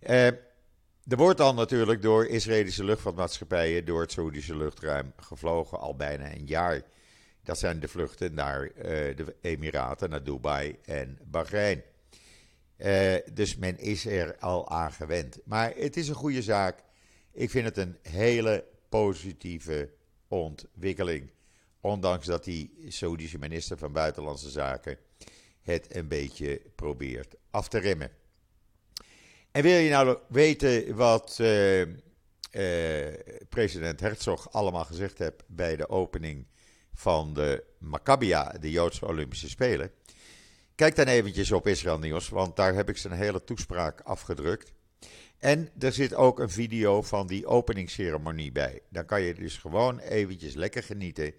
Uh, 0.00 0.26
er 1.08 1.16
wordt 1.16 1.38
dan 1.38 1.54
natuurlijk 1.54 2.02
door 2.02 2.26
Israëlische 2.26 2.84
luchtvaartmaatschappijen 2.84 3.84
door 3.84 4.00
het 4.00 4.12
Saoedische 4.12 4.56
luchtruim 4.56 5.12
gevlogen 5.16 5.78
al 5.78 5.96
bijna 5.96 6.32
een 6.32 6.46
jaar. 6.46 6.82
Dat 7.48 7.58
zijn 7.58 7.80
de 7.80 7.88
vluchten 7.88 8.34
naar 8.34 8.62
uh, 8.64 8.72
de 9.16 9.36
Emiraten, 9.40 10.10
naar 10.10 10.24
Dubai 10.24 10.76
en 10.84 11.18
Bahrein. 11.24 11.82
Uh, 12.78 13.14
dus 13.32 13.56
men 13.56 13.78
is 13.78 14.06
er 14.06 14.36
al 14.38 14.70
aan 14.70 14.92
gewend. 14.92 15.38
Maar 15.44 15.72
het 15.76 15.96
is 15.96 16.08
een 16.08 16.14
goede 16.14 16.42
zaak. 16.42 16.82
Ik 17.32 17.50
vind 17.50 17.64
het 17.64 17.76
een 17.76 17.98
hele 18.02 18.64
positieve 18.88 19.90
ontwikkeling. 20.26 21.30
Ondanks 21.80 22.26
dat 22.26 22.44
die 22.44 22.84
Saoedische 22.88 23.38
minister 23.38 23.78
van 23.78 23.92
Buitenlandse 23.92 24.50
Zaken 24.50 24.98
het 25.60 25.94
een 25.94 26.08
beetje 26.08 26.62
probeert 26.74 27.34
af 27.50 27.68
te 27.68 27.78
remmen. 27.78 28.10
En 29.50 29.62
wil 29.62 29.78
je 29.78 29.90
nou 29.90 30.18
weten 30.28 30.96
wat 30.96 31.38
uh, 31.40 31.82
president 33.48 34.00
Herzog 34.00 34.52
allemaal 34.52 34.84
gezegd 34.84 35.18
heeft 35.18 35.42
bij 35.46 35.76
de 35.76 35.88
opening 35.88 36.46
van 36.98 37.34
de 37.34 37.64
Maccabia, 37.78 38.54
de 38.60 38.70
Joodse 38.70 39.06
Olympische 39.06 39.48
Spelen? 39.48 39.90
Kijk 40.74 40.96
dan 40.96 41.06
eventjes 41.06 41.52
op 41.52 41.66
Israël 41.66 41.98
Nieuws, 41.98 42.28
want 42.28 42.56
daar 42.56 42.74
heb 42.74 42.88
ik 42.88 42.96
zijn 42.96 43.12
hele 43.12 43.44
toespraak 43.44 44.00
afgedrukt. 44.00 44.72
En 45.38 45.68
er 45.78 45.92
zit 45.92 46.14
ook 46.14 46.38
een 46.38 46.50
video 46.50 47.02
van 47.02 47.26
die 47.26 47.46
openingsceremonie 47.46 48.52
bij. 48.52 48.80
Dan 48.90 49.04
kan 49.04 49.22
je 49.22 49.34
dus 49.34 49.56
gewoon 49.56 49.98
eventjes 49.98 50.54
lekker 50.54 50.82
genieten 50.82 51.34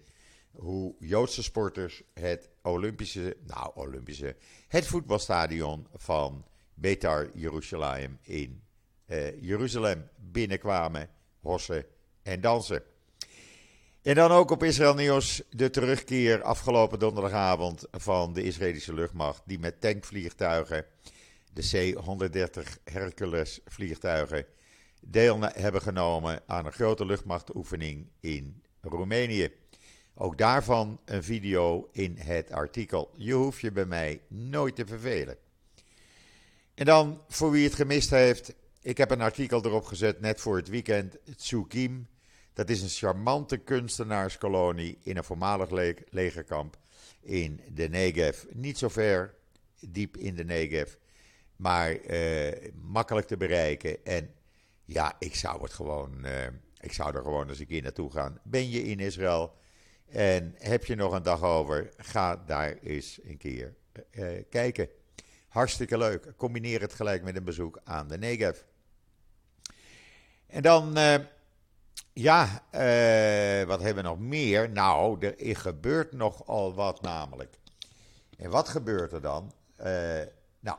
hoe 0.52 0.94
Joodse 0.98 1.42
sporters 1.42 2.02
het 2.14 2.48
Olympische, 2.62 3.36
nou 3.46 3.70
Olympische, 3.74 4.36
het 4.68 4.86
voetbalstadion 4.86 5.86
van 5.94 6.46
Betar 6.74 7.30
Jeruzalem 7.34 8.18
in 8.22 8.62
uh, 9.06 9.42
Jeruzalem 9.42 10.08
binnenkwamen, 10.16 11.08
hossen 11.40 11.84
en 12.22 12.40
dansen. 12.40 12.82
En 14.02 14.14
dan 14.14 14.30
ook 14.30 14.50
op 14.50 14.62
Israël 14.62 14.94
Nieuws 14.94 15.42
de 15.50 15.70
terugkeer 15.70 16.42
afgelopen 16.42 16.98
donderdagavond 16.98 17.86
van 17.90 18.32
de 18.32 18.42
Israëlische 18.42 18.94
luchtmacht, 18.94 19.42
die 19.46 19.58
met 19.58 19.80
tankvliegtuigen, 19.80 20.84
de 21.52 21.94
C-130 21.94 22.82
Hercules 22.84 23.60
vliegtuigen, 23.64 24.46
deel 25.00 25.40
hebben 25.40 25.82
genomen 25.82 26.42
aan 26.46 26.66
een 26.66 26.72
grote 26.72 27.06
luchtmachtoefening 27.06 28.06
in 28.20 28.62
Roemenië. 28.80 29.52
Ook 30.14 30.38
daarvan 30.38 31.00
een 31.04 31.24
video 31.24 31.88
in 31.92 32.16
het 32.18 32.52
artikel. 32.52 33.10
Je 33.16 33.32
hoeft 33.32 33.60
je 33.60 33.72
bij 33.72 33.86
mij 33.86 34.20
nooit 34.28 34.76
te 34.76 34.86
vervelen. 34.86 35.36
En 36.74 36.84
dan, 36.84 37.22
voor 37.28 37.50
wie 37.50 37.64
het 37.64 37.74
gemist 37.74 38.10
heeft, 38.10 38.54
ik 38.82 38.96
heb 38.96 39.10
een 39.10 39.20
artikel 39.20 39.64
erop 39.64 39.84
gezet 39.84 40.20
net 40.20 40.40
voor 40.40 40.56
het 40.56 40.68
weekend. 40.68 41.16
Tsukim, 41.36 42.08
dat 42.52 42.70
is 42.70 42.82
een 42.82 42.88
charmante 42.88 43.56
kunstenaarskolonie 43.56 44.98
in 45.02 45.16
een 45.16 45.24
voormalig 45.24 45.70
le 45.70 45.96
legerkamp 46.08 46.78
in 47.20 47.60
de 47.72 47.88
Negev. 47.88 48.44
Niet 48.52 48.78
zo 48.78 48.88
ver, 48.88 49.34
diep 49.80 50.16
in 50.16 50.34
de 50.34 50.44
Negev, 50.44 50.94
maar 51.56 52.00
uh, 52.00 52.52
makkelijk 52.82 53.26
te 53.26 53.36
bereiken. 53.36 54.04
En 54.04 54.34
ja, 54.84 55.16
ik 55.18 55.34
zou 55.34 55.62
het 55.62 55.72
gewoon, 55.72 56.26
uh, 56.26 56.46
ik 56.80 56.92
zou 56.92 57.16
er 57.16 57.22
gewoon 57.22 57.48
eens 57.48 57.58
een 57.58 57.66
keer 57.66 57.82
naartoe 57.82 58.10
gaan. 58.10 58.40
Ben 58.44 58.70
je 58.70 58.82
in 58.82 59.00
Israël 59.00 59.56
en 60.06 60.54
heb 60.58 60.84
je 60.84 60.94
nog 60.94 61.12
een 61.12 61.22
dag 61.22 61.42
over, 61.42 61.90
ga 61.96 62.36
daar 62.36 62.76
eens 62.82 63.20
een 63.22 63.36
keer 63.36 63.74
uh, 64.10 64.42
kijken. 64.50 64.88
Hartstikke 65.48 65.98
leuk. 65.98 66.32
Combineer 66.36 66.80
het 66.80 66.94
gelijk 66.94 67.22
met 67.22 67.36
een 67.36 67.44
bezoek 67.44 67.80
aan 67.84 68.08
de 68.08 68.18
Negev. 68.18 68.60
En 70.46 70.62
dan, 70.62 70.96
ja, 72.12 72.44
uh, 72.44 73.66
wat 73.66 73.80
hebben 73.80 74.02
we 74.02 74.08
nog 74.08 74.18
meer? 74.18 74.70
Nou, 74.70 75.26
er 75.26 75.56
gebeurt 75.56 76.12
nogal 76.12 76.74
wat 76.74 77.02
namelijk. 77.02 77.58
En 78.36 78.50
wat 78.50 78.68
gebeurt 78.68 79.12
er 79.12 79.20
dan? 79.20 79.52
Uh, 79.80 79.86
nou, 80.60 80.78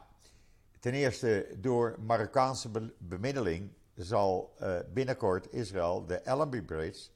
ten 0.79 0.93
eerste 0.93 1.47
door 1.57 1.95
Marokkaanse 2.05 2.69
be 2.69 2.93
bemiddeling 2.97 3.71
zal 3.95 4.55
binnenkort 4.93 5.53
Israël 5.53 6.05
de 6.05 6.25
Allenby 6.25 6.61
Bridge, 6.61 7.09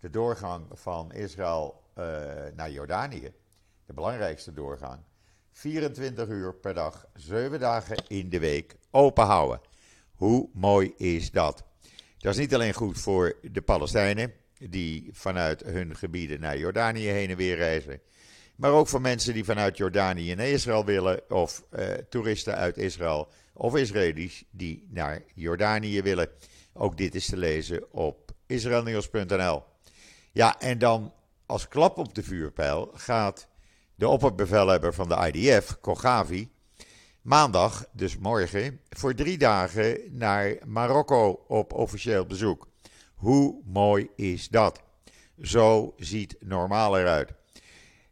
de 0.00 0.10
doorgang 0.10 0.66
van 0.72 1.12
Israël 1.12 1.82
naar 2.54 2.70
Jordanië, 2.70 3.32
de 3.86 3.92
belangrijkste 3.92 4.52
doorgang, 4.52 5.00
24 5.50 6.28
uur 6.28 6.54
per 6.54 6.74
dag, 6.74 7.06
7 7.14 7.60
dagen 7.60 7.96
in 8.08 8.28
de 8.28 8.38
week 8.38 8.76
open 8.90 9.24
houden. 9.24 9.60
Hoe 10.14 10.48
mooi 10.52 10.94
is 10.96 11.30
dat? 11.30 11.67
Dat 12.18 12.32
is 12.32 12.38
niet 12.38 12.54
alleen 12.54 12.74
goed 12.74 13.00
voor 13.00 13.36
de 13.42 13.62
Palestijnen, 13.62 14.32
die 14.58 15.10
vanuit 15.12 15.62
hun 15.62 15.96
gebieden 15.96 16.40
naar 16.40 16.58
Jordanië 16.58 17.06
heen 17.06 17.30
en 17.30 17.36
weer 17.36 17.56
reizen. 17.56 18.00
Maar 18.56 18.72
ook 18.72 18.88
voor 18.88 19.00
mensen 19.00 19.34
die 19.34 19.44
vanuit 19.44 19.76
Jordanië 19.76 20.34
naar 20.34 20.46
Israël 20.46 20.84
willen, 20.84 21.30
of 21.30 21.64
uh, 21.72 21.84
toeristen 22.08 22.56
uit 22.56 22.76
Israël, 22.76 23.28
of 23.52 23.76
Israëli's 23.76 24.44
die 24.50 24.86
naar 24.90 25.22
Jordanië 25.34 26.02
willen. 26.02 26.28
Ook 26.72 26.96
dit 26.96 27.14
is 27.14 27.26
te 27.26 27.36
lezen 27.36 27.92
op 27.92 28.32
israelnieuws.nl. 28.46 29.62
Ja, 30.32 30.60
en 30.60 30.78
dan 30.78 31.12
als 31.46 31.68
klap 31.68 31.98
op 31.98 32.14
de 32.14 32.22
vuurpijl 32.22 32.90
gaat 32.94 33.48
de 33.94 34.08
opperbevelhebber 34.08 34.94
van 34.94 35.08
de 35.08 35.30
IDF, 35.32 35.80
Kogavi, 35.80 36.48
maandag, 37.22 37.86
dus 37.92 38.18
morgen, 38.18 38.80
voor 38.90 39.14
drie 39.14 39.38
dagen 39.38 40.00
naar 40.10 40.56
Marokko 40.66 41.44
op 41.48 41.72
officieel 41.72 42.26
bezoek. 42.26 42.68
Hoe 43.14 43.60
mooi 43.64 44.08
is 44.16 44.48
dat? 44.48 44.82
Zo 45.42 45.94
ziet 45.96 46.36
normaal 46.40 46.98
eruit. 46.98 47.32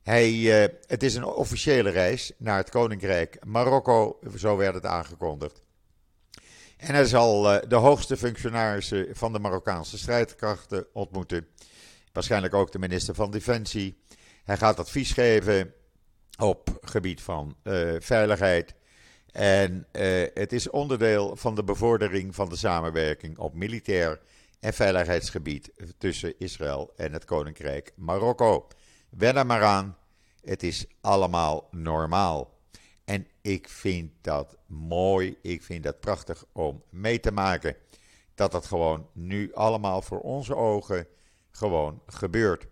Hij, 0.02 0.32
uh, 0.32 0.74
het 0.86 1.02
is 1.02 1.14
een 1.14 1.24
officiële 1.24 1.90
reis 1.90 2.32
naar 2.38 2.56
het 2.56 2.70
Koninkrijk 2.70 3.44
Marokko, 3.44 4.18
zo 4.36 4.56
werd 4.56 4.74
het 4.74 4.86
aangekondigd. 4.86 5.62
En 6.76 6.94
hij 6.94 7.04
zal 7.04 7.54
uh, 7.54 7.62
de 7.68 7.74
hoogste 7.74 8.16
functionarissen 8.16 9.06
van 9.12 9.32
de 9.32 9.38
Marokkaanse 9.38 9.98
strijdkrachten 9.98 10.86
ontmoeten. 10.92 11.46
Waarschijnlijk 12.12 12.54
ook 12.54 12.72
de 12.72 12.78
minister 12.78 13.14
van 13.14 13.30
Defensie. 13.30 14.02
Hij 14.44 14.56
gaat 14.56 14.78
advies 14.78 15.12
geven 15.12 15.72
op 16.38 16.78
gebied 16.80 17.22
van 17.22 17.56
uh, 17.64 17.94
veiligheid, 17.98 18.74
En 19.36 19.86
het 20.34 20.52
is 20.52 20.70
onderdeel 20.70 21.36
van 21.36 21.54
de 21.54 21.64
bevordering 21.64 22.34
van 22.34 22.48
de 22.48 22.56
samenwerking 22.56 23.38
op 23.38 23.54
militair 23.54 24.20
en 24.60 24.72
veiligheidsgebied 24.72 25.72
tussen 25.98 26.38
Israël 26.38 26.92
en 26.96 27.12
het 27.12 27.24
Koninkrijk 27.24 27.92
Marokko. 27.96 28.68
Wen 29.10 29.36
er 29.36 29.46
maar 29.46 29.62
aan, 29.62 29.96
het 30.40 30.62
is 30.62 30.86
allemaal 31.00 31.68
normaal. 31.70 32.58
En 33.04 33.26
ik 33.42 33.68
vind 33.68 34.12
dat 34.20 34.56
mooi, 34.66 35.36
ik 35.42 35.62
vind 35.62 35.84
dat 35.84 36.00
prachtig 36.00 36.44
om 36.52 36.82
mee 36.90 37.20
te 37.20 37.32
maken. 37.32 37.76
Dat 38.34 38.52
dat 38.52 38.66
gewoon 38.66 39.08
nu 39.12 39.54
allemaal 39.54 40.02
voor 40.02 40.20
onze 40.20 40.56
ogen 40.56 41.06
gewoon 41.50 42.02
gebeurt. 42.06 42.66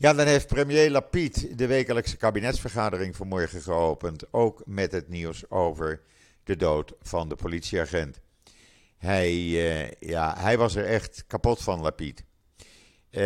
Ja, 0.00 0.12
dan 0.12 0.26
heeft 0.26 0.46
premier 0.46 0.90
Lapid 0.90 1.58
de 1.58 1.66
wekelijkse 1.66 2.16
kabinetsvergadering 2.16 3.16
vanmorgen 3.16 3.62
geopend. 3.62 4.32
Ook 4.32 4.62
met 4.66 4.92
het 4.92 5.08
nieuws 5.08 5.50
over 5.50 6.00
de 6.44 6.56
dood 6.56 6.92
van 7.02 7.28
de 7.28 7.34
politieagent. 7.34 8.20
Hij, 8.98 9.32
uh, 9.32 9.90
ja, 9.90 10.34
hij 10.38 10.58
was 10.58 10.74
er 10.74 10.84
echt 10.84 11.24
kapot 11.26 11.62
van, 11.62 11.80
Lapid. 11.80 12.24
Uh, 13.10 13.22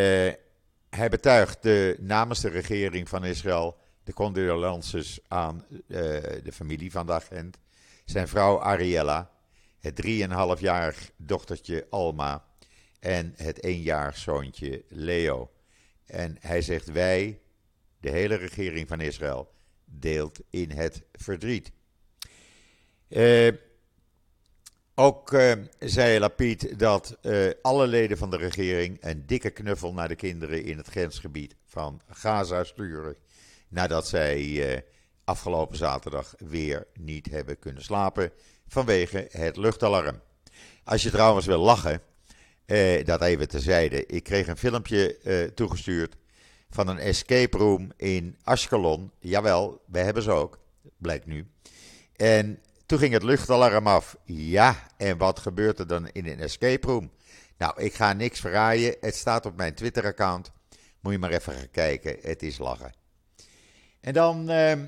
hij 0.90 1.08
betuigt 1.10 1.62
de, 1.62 1.96
namens 2.00 2.40
de 2.40 2.48
regering 2.48 3.08
van 3.08 3.24
Israël 3.24 3.76
de 4.04 4.12
condolences 4.12 5.20
aan 5.28 5.64
uh, 5.68 5.78
de 6.42 6.52
familie 6.52 6.90
van 6.90 7.06
de 7.06 7.12
agent. 7.12 7.58
Zijn 8.04 8.28
vrouw 8.28 8.60
Ariella, 8.62 9.30
het 9.80 10.06
3,5-jarig 10.06 11.10
dochtertje 11.16 11.86
Alma 11.90 12.44
en 13.00 13.34
het 13.36 13.66
1-jarig 13.66 14.16
zoontje 14.16 14.84
Leo. 14.88 15.50
En 16.12 16.36
hij 16.40 16.62
zegt: 16.62 16.92
Wij, 16.92 17.40
de 18.00 18.10
hele 18.10 18.34
regering 18.34 18.88
van 18.88 19.00
Israël, 19.00 19.52
deelt 19.84 20.40
in 20.50 20.70
het 20.70 21.02
verdriet. 21.12 21.72
Uh, 23.08 23.52
ook 24.94 25.32
uh, 25.32 25.52
zei 25.78 26.18
Lapid 26.18 26.78
dat 26.78 27.18
uh, 27.22 27.50
alle 27.62 27.86
leden 27.86 28.18
van 28.18 28.30
de 28.30 28.36
regering 28.36 28.96
een 29.00 29.26
dikke 29.26 29.50
knuffel 29.50 29.92
naar 29.92 30.08
de 30.08 30.14
kinderen 30.14 30.64
in 30.64 30.76
het 30.76 30.88
grensgebied 30.88 31.54
van 31.64 32.00
Gaza 32.08 32.64
sturen. 32.64 33.16
Nadat 33.68 34.08
zij 34.08 34.84
afgelopen 35.24 35.76
zaterdag 35.76 36.34
weer 36.38 36.86
niet 36.94 37.30
hebben 37.30 37.58
kunnen 37.58 37.82
slapen 37.82 38.32
vanwege 38.66 39.28
het 39.30 39.56
luchtalarm. 39.56 40.20
Als 40.84 41.02
je 41.02 41.10
trouwens 41.10 41.46
wil 41.46 41.60
lachen, 41.60 42.02
dat 43.04 43.22
even 43.22 43.48
tezijde. 43.48 44.06
Ik 44.06 44.22
kreeg 44.22 44.46
een 44.46 44.56
filmpje 44.56 45.50
toegestuurd 45.54 46.16
van 46.70 46.88
een 46.88 46.98
escape 46.98 47.56
room 47.56 47.92
in 47.96 48.36
Ashkelon. 48.42 49.10
Jawel, 49.18 49.82
wij 49.86 50.04
hebben 50.04 50.22
ze 50.22 50.30
ook, 50.30 50.58
blijkt 50.98 51.26
nu. 51.26 51.46
En 52.16 52.60
toen 52.86 52.98
ging 52.98 53.12
het 53.12 53.22
luchtalarm 53.22 53.86
af. 53.86 54.16
Ja, 54.24 54.86
en 54.96 55.18
wat 55.18 55.38
gebeurt 55.38 55.78
er 55.78 55.86
dan 55.86 56.08
in 56.08 56.26
een 56.26 56.40
escape 56.40 56.86
room? 56.86 57.10
Nou, 57.58 57.82
ik 57.82 57.94
ga 57.94 58.12
niks 58.12 58.40
verraaien. 58.40 58.96
Het 59.00 59.14
staat 59.14 59.46
op 59.46 59.56
mijn 59.56 59.74
Twitter-account. 59.74 60.50
Moet 61.00 61.12
je 61.12 61.18
maar 61.18 61.30
even 61.30 61.52
gaan 61.52 61.70
kijken. 61.70 62.16
Het 62.20 62.42
is 62.42 62.58
lachen. 62.58 62.92
En 64.00 64.12
dan, 64.12 64.48
eh, 64.48 64.78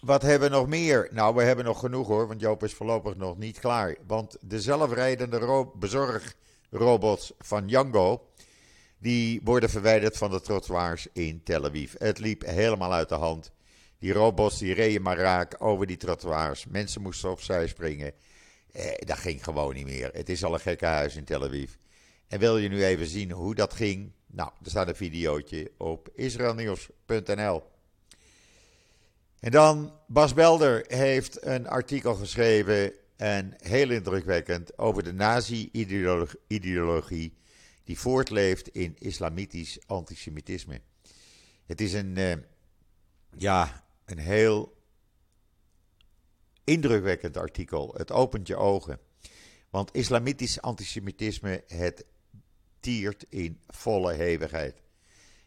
wat 0.00 0.22
hebben 0.22 0.50
we 0.50 0.56
nog 0.56 0.66
meer? 0.66 1.08
Nou, 1.12 1.34
we 1.34 1.42
hebben 1.42 1.64
nog 1.64 1.78
genoeg 1.78 2.06
hoor, 2.06 2.26
want 2.28 2.40
Joop 2.40 2.64
is 2.64 2.74
voorlopig 2.74 3.16
nog 3.16 3.38
niet 3.38 3.60
klaar. 3.60 3.96
Want 4.06 4.36
de 4.40 4.60
zelfrijdende 4.60 5.38
bezorgrobots 6.68 7.32
van 7.38 7.66
Django, 7.66 8.28
die 8.98 9.40
worden 9.44 9.70
verwijderd 9.70 10.16
van 10.16 10.30
de 10.30 10.40
trottoirs 10.40 11.06
in 11.12 11.42
Tel 11.42 11.64
Aviv. 11.64 11.94
Het 11.98 12.18
liep 12.18 12.46
helemaal 12.46 12.92
uit 12.92 13.08
de 13.08 13.14
hand. 13.14 13.52
Die 13.98 14.12
robots 14.12 14.58
die 14.58 14.74
reden 14.74 15.02
maar 15.02 15.16
raak 15.16 15.54
over 15.58 15.86
die 15.86 15.96
trottoirs. 15.96 16.66
Mensen 16.66 17.02
moesten 17.02 17.30
opzij 17.30 17.66
springen. 17.66 18.12
Eh, 18.72 18.84
dat 18.98 19.18
ging 19.18 19.44
gewoon 19.44 19.74
niet 19.74 19.86
meer. 19.86 20.10
Het 20.12 20.28
is 20.28 20.44
al 20.44 20.54
een 20.54 20.60
gekke 20.60 20.86
huis 20.86 21.16
in 21.16 21.24
Tel 21.24 21.44
Aviv. 21.44 21.72
En 22.28 22.38
wil 22.38 22.58
je 22.58 22.68
nu 22.68 22.84
even 22.84 23.06
zien 23.06 23.30
hoe 23.30 23.54
dat 23.54 23.74
ging? 23.74 24.12
Nou, 24.26 24.50
er 24.64 24.70
staat 24.70 24.88
een 24.88 24.96
videootje 24.96 25.70
op 25.76 26.08
israelnieuws.nl. 26.14 27.62
En 29.40 29.50
dan, 29.50 29.92
Bas 30.06 30.34
Belder 30.34 30.84
heeft 30.86 31.44
een 31.44 31.68
artikel 31.68 32.14
geschreven, 32.14 32.92
en 33.18 33.54
heel 33.56 33.90
indrukwekkend, 33.90 34.78
over 34.78 35.02
de 35.02 35.12
nazi-ideologie 35.12 37.36
die 37.84 37.98
voortleeft 37.98 38.68
in 38.68 38.96
islamitisch 38.98 39.78
antisemitisme. 39.86 40.80
Het 41.66 41.80
is 41.80 41.92
een, 41.92 42.18
uh, 42.18 42.32
ja, 43.36 43.84
een 44.04 44.18
heel 44.18 44.76
indrukwekkend 46.64 47.36
artikel. 47.36 47.94
Het 47.96 48.12
opent 48.12 48.46
je 48.46 48.56
ogen. 48.56 49.00
Want 49.70 49.94
islamitisch 49.94 50.60
antisemitisme, 50.60 51.64
het 51.66 52.04
tiert 52.80 53.24
in 53.28 53.60
volle 53.66 54.12
hevigheid. 54.12 54.82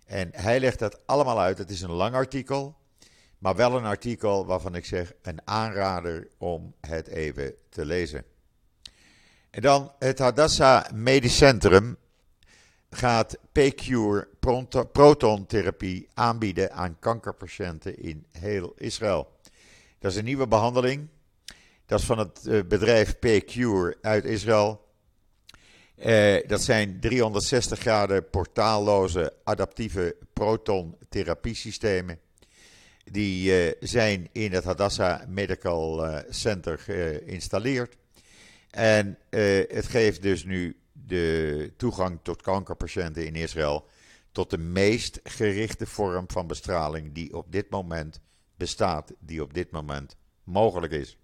En 0.05 0.29
hij 0.31 0.59
legt 0.59 0.79
dat 0.79 1.07
allemaal 1.07 1.39
uit. 1.39 1.57
Het 1.57 1.69
is 1.69 1.81
een 1.81 1.91
lang 1.91 2.15
artikel, 2.15 2.77
maar 3.41 3.55
wel 3.55 3.77
een 3.77 3.85
artikel 3.85 4.45
waarvan 4.45 4.75
ik 4.75 4.85
zeg 4.85 5.13
een 5.21 5.39
aanrader 5.43 6.27
om 6.37 6.73
het 6.79 7.07
even 7.07 7.53
te 7.69 7.85
lezen. 7.85 8.23
En 9.49 9.61
dan 9.61 9.91
het 9.99 10.19
Hadassah 10.19 10.91
Medisch 10.91 11.37
Centrum 11.37 11.97
gaat 12.89 13.37
P-Cure 13.51 14.27
protontherapie 14.91 16.07
aanbieden 16.13 16.73
aan 16.73 16.99
kankerpatiënten 16.99 17.99
in 17.99 18.25
heel 18.31 18.73
Israël. 18.77 19.31
Dat 19.99 20.11
is 20.11 20.17
een 20.17 20.25
nieuwe 20.25 20.47
behandeling. 20.47 21.07
Dat 21.85 21.99
is 21.99 22.05
van 22.05 22.17
het 22.17 22.47
eh, 22.47 22.63
bedrijf 22.67 23.19
P-Cure 23.19 23.97
uit 24.01 24.25
Israël. 24.25 24.87
Eh, 25.95 26.47
dat 26.47 26.61
zijn 26.61 26.99
360 26.99 27.79
graden 27.79 28.29
portaalloze 28.29 29.33
adaptieve 29.43 30.15
protontherapiesystemen. 30.33 32.19
Die 33.03 33.65
uh, 33.65 33.73
zijn 33.79 34.29
in 34.31 34.51
het 34.51 34.63
Hadassah 34.63 35.27
Medical 35.27 36.23
Center 36.29 36.79
geïnstalleerd. 36.79 37.97
En 38.69 39.17
het 39.69 39.87
geeft 39.87 40.21
dus 40.21 40.43
nu 40.43 40.77
de 40.91 41.73
toegang 41.77 42.19
tot 42.23 42.41
kankerpatiënten 42.41 43.25
in 43.25 43.35
Israël 43.35 43.85
tot 44.31 44.49
de 44.49 44.57
meest 44.57 45.19
gerichte 45.23 45.85
vorm 45.85 46.25
van 46.27 46.47
bestraling 46.47 47.13
die 47.13 47.35
op 47.35 47.51
dit 47.51 47.69
moment 47.69 48.19
bestaat, 48.55 49.13
die 49.19 49.41
op 49.41 49.53
dit 49.53 49.71
moment 49.71 50.15
mogelijk 50.43 50.93
is. 50.93 51.17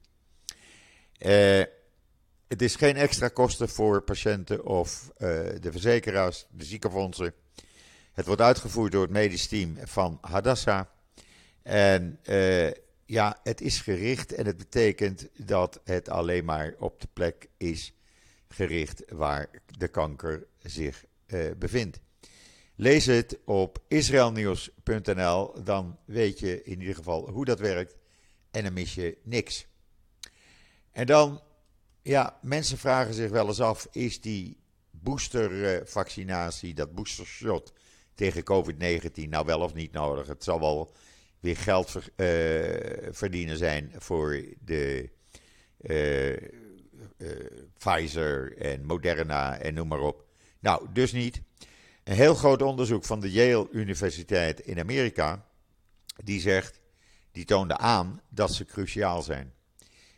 Het 2.48 2.62
is 2.62 2.76
geen 2.76 2.96
extra 2.96 3.28
kosten 3.28 3.70
voor 3.70 4.02
patiënten 4.02 4.66
of 4.66 5.12
de 5.62 5.72
verzekeraars, 5.72 6.46
de 6.50 6.66
ziekenfondsen. 6.66 7.34
Het 8.14 8.26
wordt 8.26 8.42
uitgevoerd 8.42 8.92
door 8.92 9.02
het 9.02 9.12
medisch 9.12 9.48
team 9.48 9.78
van 9.84 10.18
Hadassah. 10.22 10.86
En 11.68 12.20
uh, 12.30 12.72
ja, 13.06 13.40
het 13.44 13.62
is 13.62 13.82
gericht 13.82 14.34
en 14.34 14.46
het 14.46 14.58
betekent 14.58 15.30
dat 15.38 15.82
het 15.84 16.10
alleen 16.10 16.46
maar 16.46 16.76
op 16.80 17.02
de 17.02 17.08
plek 17.14 17.50
is 17.58 17.94
gericht 18.48 19.04
waar 19.10 19.50
de 19.78 19.88
kanker 19.88 20.48
zich 20.62 21.06
uh, 21.28 21.52
bevindt. 21.58 22.00
Lees 22.76 23.06
het 23.06 23.40
op 23.46 23.84
israelnieuws.nl, 23.88 25.64
dan 25.64 25.98
weet 26.06 26.40
je 26.40 26.64
in 26.64 26.80
ieder 26.80 26.96
geval 26.96 27.30
hoe 27.30 27.46
dat 27.46 27.60
werkt 27.60 27.96
en 28.52 28.64
dan 28.64 28.74
mis 28.74 28.96
je 28.96 29.18
niks. 29.24 29.68
En 30.92 31.06
dan, 31.06 31.42
ja, 32.02 32.40
mensen 32.42 32.78
vragen 32.78 33.14
zich 33.14 33.30
wel 33.30 33.48
eens 33.48 33.62
af, 33.62 33.88
is 33.92 34.22
die 34.22 34.58
boostervaccinatie, 34.92 36.74
dat 36.74 36.96
boostershot 36.96 37.74
tegen 38.16 38.44
COVID-19 38.44 39.30
nou 39.30 39.46
wel 39.46 39.60
of 39.62 39.74
niet 39.74 39.92
nodig? 39.92 40.28
Het 40.28 40.44
zal 40.44 40.60
wel 40.60 40.92
weer 41.40 41.58
geld 41.58 41.96
uh, 41.96 42.02
verdienen 43.12 43.58
zijn 43.58 43.92
voor 43.98 44.44
de 44.60 45.10
uh, 45.82 46.32
uh, 46.32 46.38
Pfizer 47.78 48.58
en 48.58 48.86
Moderna 48.86 49.58
en 49.58 49.74
noem 49.74 49.88
maar 49.88 50.00
op. 50.00 50.26
Nou, 50.60 50.88
dus 50.94 51.12
niet. 51.12 51.42
Een 52.04 52.16
heel 52.16 52.36
groot 52.36 52.62
onderzoek 52.62 53.06
van 53.06 53.20
de 53.20 53.32
Yale 53.32 53.68
Universiteit 53.72 54.60
in 54.60 54.80
Amerika, 54.80 55.46
die 56.24 56.40
zegt, 56.40 56.82
die 57.32 57.46
toonde 57.46 57.78
aan 57.78 58.22
dat 58.30 58.54
ze 58.54 58.66
cruciaal 58.66 59.22
zijn. 59.22 59.54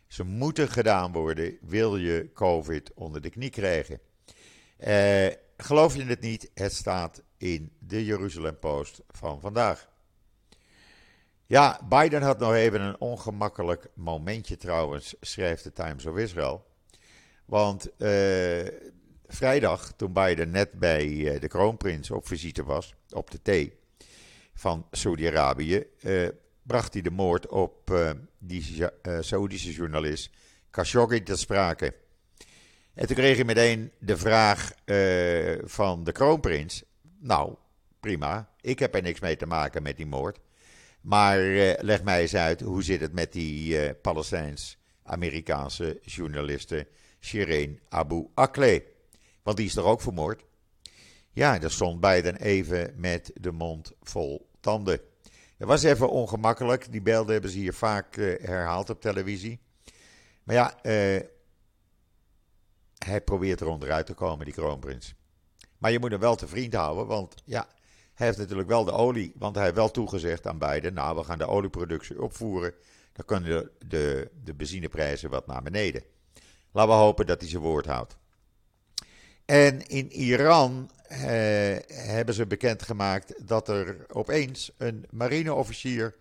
Ze 0.08 0.24
moeten 0.24 0.70
gedaan 0.70 1.12
worden, 1.12 1.58
wil 1.62 1.98
je 1.98 2.30
COVID 2.34 2.94
onder 2.94 3.22
de 3.22 3.30
knie 3.30 3.50
krijgen. 3.50 4.00
Geloof 5.58 5.96
je 5.96 6.04
het 6.04 6.22
niet? 6.22 6.52
Het 6.54 6.74
staat 6.74 7.24
in 7.38 7.72
de 7.80 8.06
Jeruzalem 8.06 8.60
Post 8.60 9.02
van 9.08 9.42
vandaag. 9.42 9.90
Ja, 11.50 11.80
Biden 11.90 12.22
had 12.22 12.40
nog 12.40 12.54
even 12.54 12.82
een 12.82 13.00
ongemakkelijk 13.00 13.88
momentje 13.94 14.58
trouwens, 14.58 15.16
schrijft 15.22 15.64
de 15.64 15.72
Times 15.72 16.06
of 16.06 16.18
Israel. 16.18 16.66
Want 17.46 17.90
uh, 17.98 18.68
vrijdag, 19.28 19.92
toen 19.96 20.14
Biden 20.14 20.50
net 20.50 20.72
bij 20.72 21.08
uh, 21.08 21.40
de 21.40 21.48
kroonprins 21.48 22.12
op 22.12 22.28
visite 22.28 22.64
was, 22.64 22.96
op 23.10 23.32
de 23.32 23.42
thee 23.42 23.74
van 24.54 24.88
Saudi-Arabië, 24.92 25.84
uh, 26.02 26.30
bracht 26.64 26.94
hij 26.94 27.02
de 27.02 27.12
moord 27.12 27.48
op 27.48 27.92
die 28.38 28.86
Saoedische 29.20 29.72
journalist 29.72 30.30
Khashoggi 30.70 31.24
ter 31.24 31.38
sprake. 31.38 31.96
En 32.94 33.08
toen 33.08 33.16
kreeg 33.16 33.36
hij 33.36 33.46
meteen 33.46 33.92
de 34.00 34.18
vraag 34.18 34.72
van 35.64 36.04
de 36.04 36.12
kroonprins. 36.12 36.84
Nou, 37.20 37.56
prima, 38.00 38.50
ik 38.62 38.80
heb 38.80 38.96
er 38.96 39.02
niks 39.02 39.20
mee 39.20 39.36
te 39.36 39.46
maken 39.46 39.84
met 39.84 39.98
die 39.98 40.06
moord. 40.06 40.40
Maar 41.02 41.38
leg 41.80 42.04
mij 42.04 42.22
eens 42.22 42.36
uit, 42.36 42.62
hoe 42.62 42.84
zit 42.84 43.02
het 43.02 43.14
met 43.14 43.34
die 43.34 43.94
Palestijns-Amerikaanse 43.94 46.00
journaliste 46.02 46.88
Shireen 47.20 47.80
Abu 47.90 48.28
Akleh? 48.34 48.82
Want 49.44 49.58
die 49.58 49.66
is 49.66 49.74
toch 49.74 49.86
ook 49.86 50.02
vermoord? 50.02 50.44
Ja, 51.32 51.60
daar 51.60 51.72
stond 51.72 52.00
Biden 52.00 52.36
even 52.36 52.94
met 52.96 53.32
de 53.34 53.52
mond 53.52 53.92
vol 54.02 54.50
tanden. 54.60 55.02
Dat 55.58 55.68
was 55.68 55.84
even 55.84 56.10
ongemakkelijk. 56.10 56.92
Die 56.92 57.02
beelden 57.02 57.32
hebben 57.32 57.52
ze 57.52 57.58
hier 57.58 57.74
vaak 57.74 58.18
uh, 58.18 58.40
herhaald 58.42 58.90
op 58.90 59.02
televisie. 59.02 59.60
Maar 60.44 60.56
ja, 60.56 60.74
uh, 60.84 61.22
hij 62.98 63.22
probeert 63.24 63.62
er 63.62 63.68
onderuit 63.68 64.06
te 64.06 64.14
komen, 64.14 64.46
die 64.46 64.54
kroonprins. 64.54 65.16
Maar 65.78 65.92
je 65.92 66.00
moet 66.00 66.12
hem 66.12 66.20
wel 66.20 66.36
te 66.36 66.48
vriend 66.48 66.74
houden, 66.74 67.08
want 67.08 67.36
ja, 67.46 67.68
hij 68.20 68.28
heeft 68.28 68.40
natuurlijk 68.40 68.70
wel 68.70 68.84
de 68.84 68.92
olie. 68.92 69.34
Want 69.36 69.56
hij 69.56 69.64
heeft 69.64 69.76
wel 69.76 69.92
toegezegd 69.92 70.48
aan 70.48 70.58
Biden, 70.58 70.94
nou, 70.94 71.16
we 71.16 71.24
gaan 71.24 71.38
de 71.38 71.48
olieproductie 71.48 72.22
opvoeren. 72.22 72.74
Dan 73.14 73.26
kunnen 73.26 73.50
de, 73.50 73.88
de, 73.88 74.32
de 74.44 74.54
benzineprijzen 74.54 75.30
wat 75.30 75.48
naar 75.48 75.64
beneden. 75.64 76.04
Laten 76.72 76.92
we 76.92 76.98
hopen 76.98 77.26
dat 77.26 77.40
hij 77.40 77.50
zijn 77.50 77.62
woord 77.62 77.86
houdt. 77.86 78.18
En 79.46 79.88
in 79.88 80.12
Iran 80.12 80.92
eh, 81.08 81.20
hebben 81.88 82.34
ze 82.34 82.46
bekendgemaakt 82.46 83.48
dat 83.48 83.68
er 83.68 84.06
opeens 84.08 84.72
een 84.78 85.06
marineofficier 85.10 86.16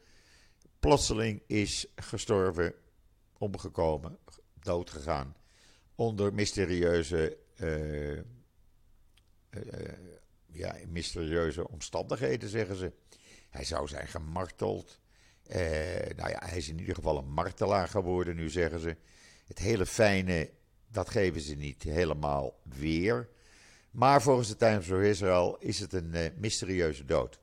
plotseling 0.80 1.42
is 1.46 1.87
gestorven, 1.96 2.74
omgekomen, 3.38 4.18
doodgegaan. 4.61 5.37
Onder 5.94 6.34
mysterieuze, 6.34 7.37
uh, 7.56 8.16
uh, 8.16 8.22
ja, 10.52 10.76
mysterieuze 10.88 11.68
omstandigheden, 11.68 12.48
zeggen 12.48 12.76
ze. 12.76 12.92
Hij 13.50 13.64
zou 13.64 13.88
zijn 13.88 14.08
gemarteld. 14.08 15.00
nou 16.16 16.30
ja, 16.30 16.42
hij 16.44 16.56
is 16.56 16.68
in 16.68 16.78
ieder 16.78 16.94
geval 16.94 17.18
een 17.18 17.32
martelaar 17.32 17.88
geworden, 17.88 18.37
nu 18.37 18.50
zeggen 18.50 18.80
ze. 18.80 18.96
Het 19.46 19.58
hele 19.58 19.87
fijne 19.87 20.50
dat 20.90 21.11
geven 21.11 21.40
ze 21.40 21.54
niet 21.54 21.82
helemaal 21.82 22.61
weer. 22.62 23.28
Maar 23.90 24.22
volgens 24.22 24.48
de 24.48 24.56
Times 24.56 24.90
of 24.90 25.00
Israel 25.00 25.56
is 25.58 25.78
het 25.78 25.92
een 25.92 26.14
uh, 26.14 26.26
mysterieuze 26.37 27.04
dood. 27.04 27.40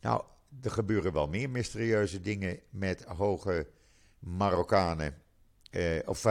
Nou, 0.00 0.22
er 0.62 0.70
gebeuren 0.70 1.12
wel 1.12 1.28
meer 1.28 1.50
mysterieuze 1.50 2.20
dingen 2.20 2.60
met 2.70 3.04
hoge 3.04 3.66
Marokkanen. 4.18 5.22
Uh, 5.70 5.98
of 6.04 6.26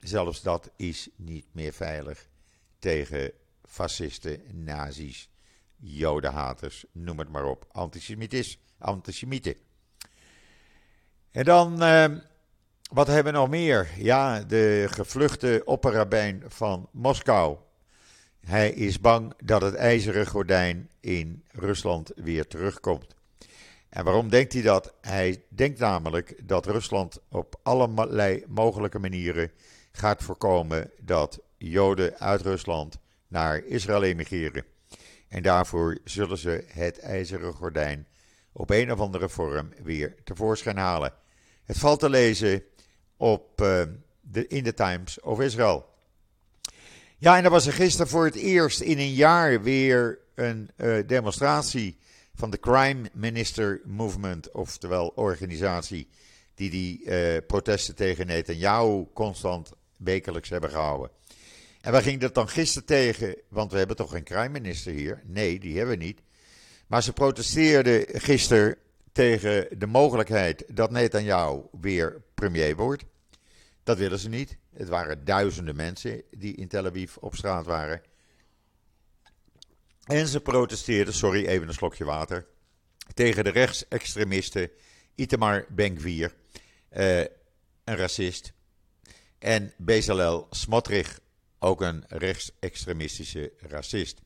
zelfs 0.00 0.42
dat 0.42 0.70
is 0.76 1.08
niet 1.16 1.46
meer 1.52 1.72
veilig 1.72 2.28
tegen 2.78 3.32
fascisten, 3.64 4.40
nazi's, 4.64 5.30
jodenhaters, 5.76 6.84
noem 6.92 7.18
het 7.18 7.28
maar 7.28 7.44
op, 7.44 7.66
antisemitisme 7.72 8.66
antisemieten. 8.78 9.54
En 11.30 11.44
dan, 11.44 11.82
uh, 11.82 12.04
wat 12.92 13.06
hebben 13.06 13.32
we 13.32 13.38
nog 13.38 13.48
meer? 13.48 13.88
Ja, 13.96 14.40
de 14.40 14.86
gevluchte 14.90 15.62
opperrabijn 15.64 16.42
van 16.46 16.88
Moskou. 16.92 17.56
Hij 18.40 18.70
is 18.70 19.00
bang 19.00 19.32
dat 19.44 19.62
het 19.62 19.74
ijzeren 19.74 20.26
gordijn 20.26 20.90
in 21.00 21.44
Rusland 21.52 22.12
weer 22.14 22.46
terugkomt. 22.46 23.16
En 23.88 24.04
waarom 24.04 24.28
denkt 24.28 24.52
hij 24.52 24.62
dat? 24.62 24.94
Hij 25.00 25.42
denkt 25.48 25.78
namelijk 25.78 26.48
dat 26.48 26.66
Rusland 26.66 27.18
op 27.28 27.60
allerlei 27.62 28.44
mogelijke 28.48 28.98
manieren 28.98 29.50
gaat 29.98 30.22
voorkomen 30.22 30.90
dat 31.00 31.40
Joden 31.56 32.18
uit 32.18 32.40
Rusland 32.40 32.98
naar 33.28 33.64
Israël 33.64 34.02
emigreren. 34.02 34.64
En 35.28 35.42
daarvoor 35.42 35.98
zullen 36.04 36.38
ze 36.38 36.64
het 36.66 36.98
ijzeren 36.98 37.52
gordijn 37.52 38.06
op 38.52 38.70
een 38.70 38.92
of 38.92 38.98
andere 38.98 39.28
vorm 39.28 39.72
weer 39.82 40.14
tevoorschijn 40.24 40.76
halen. 40.76 41.12
Het 41.64 41.78
valt 41.78 42.00
te 42.00 42.10
lezen 42.10 42.62
op, 43.16 43.60
uh, 43.60 43.82
de, 44.20 44.46
in 44.46 44.64
de 44.64 44.74
Times 44.74 45.20
of 45.20 45.40
Israel. 45.40 45.86
Ja, 47.18 47.36
en 47.36 47.44
er 47.44 47.50
was 47.50 47.66
er 47.66 47.72
gisteren 47.72 48.08
voor 48.08 48.24
het 48.24 48.34
eerst 48.34 48.80
in 48.80 48.98
een 48.98 49.12
jaar 49.12 49.62
weer 49.62 50.18
een 50.34 50.70
uh, 50.76 51.06
demonstratie 51.06 51.98
van 52.34 52.50
de 52.50 52.60
Crime 52.60 53.10
Minister 53.12 53.80
Movement, 53.84 54.50
oftewel 54.50 55.08
organisatie 55.08 56.08
die 56.54 56.70
die 56.70 57.04
uh, 57.04 57.36
protesten 57.46 57.94
tegen 57.94 58.26
Netanyahu 58.26 59.06
constant 59.14 59.72
wekelijks 59.98 60.48
hebben 60.48 60.70
gehouden. 60.70 61.10
En 61.80 61.92
waar 61.92 62.02
ging 62.02 62.20
dat 62.20 62.34
dan 62.34 62.48
gisteren 62.48 62.86
tegen? 62.86 63.36
Want 63.48 63.72
we 63.72 63.78
hebben 63.78 63.96
toch 63.96 64.10
geen 64.10 64.24
crime 64.24 64.48
minister 64.48 64.92
hier? 64.92 65.22
Nee, 65.24 65.60
die 65.60 65.76
hebben 65.76 65.98
we 65.98 66.04
niet. 66.04 66.22
Maar 66.86 67.02
ze 67.02 67.12
protesteerden 67.12 68.20
gisteren 68.20 68.76
tegen 69.12 69.78
de 69.78 69.86
mogelijkheid 69.86 70.64
dat 70.74 70.90
Netanyahu 70.90 71.60
weer 71.80 72.22
premier 72.34 72.76
wordt. 72.76 73.04
Dat 73.82 73.98
willen 73.98 74.18
ze 74.18 74.28
niet. 74.28 74.56
Het 74.72 74.88
waren 74.88 75.24
duizenden 75.24 75.76
mensen 75.76 76.22
die 76.30 76.54
in 76.54 76.68
Tel 76.68 76.86
Aviv 76.86 77.16
op 77.16 77.34
straat 77.34 77.66
waren. 77.66 78.02
En 80.04 80.26
ze 80.26 80.40
protesteerden, 80.40 81.14
sorry, 81.14 81.46
even 81.46 81.68
een 81.68 81.74
slokje 81.74 82.04
water, 82.04 82.46
tegen 83.14 83.44
de 83.44 83.50
rechtsextremisten 83.50 84.70
Itamar 85.14 85.66
Ben-Gvir, 85.68 86.34
eh, 86.88 87.18
een 87.84 87.96
racist, 87.96 88.52
en 89.38 89.72
Bezalel 89.76 90.46
Smotrich, 90.50 91.20
ook 91.58 91.80
een 91.80 92.04
rechtsextremistische 92.08 93.52
racist. 93.58 94.20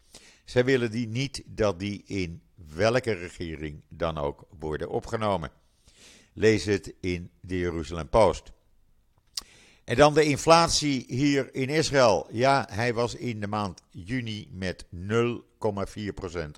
Zij 0.45 0.65
willen 0.65 0.91
die 0.91 1.09
niet 1.09 1.43
dat 1.47 1.79
die 1.79 2.03
in 2.07 2.43
welke 2.75 3.13
regering 3.13 3.83
dan 3.89 4.19
ook 4.19 4.47
worden 4.59 4.91
opgenomen. 4.91 5.51
Lees 6.33 6.65
het 6.65 6.95
in 7.01 7.31
de 7.41 7.59
Jeruzalem 7.59 8.09
Post. 8.09 8.53
En 9.85 9.97
dan 9.97 10.15
de 10.15 10.25
inflatie 10.25 11.05
hier 11.09 11.55
in 11.55 11.69
Israël. 11.69 12.29
Ja, 12.31 12.69
hij 12.71 12.95
was 12.95 13.15
in 13.15 13.41
de 13.41 13.47
maand 13.47 13.83
juni 13.91 14.49
met 14.53 14.85
0,4% 14.95 15.01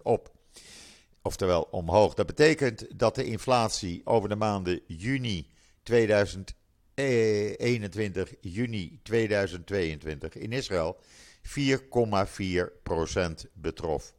op. 0.02 0.32
Oftewel 1.22 1.62
omhoog. 1.62 2.14
Dat 2.14 2.26
betekent 2.26 2.86
dat 2.98 3.14
de 3.14 3.24
inflatie 3.24 4.00
over 4.04 4.28
de 4.28 4.36
maanden 4.36 4.80
juni 4.86 5.50
2021, 6.94 8.34
juni 8.40 8.98
2022 9.02 10.34
in 10.34 10.52
Israël 10.52 10.96
4,4% 11.42 11.52
betrof. 13.52 14.14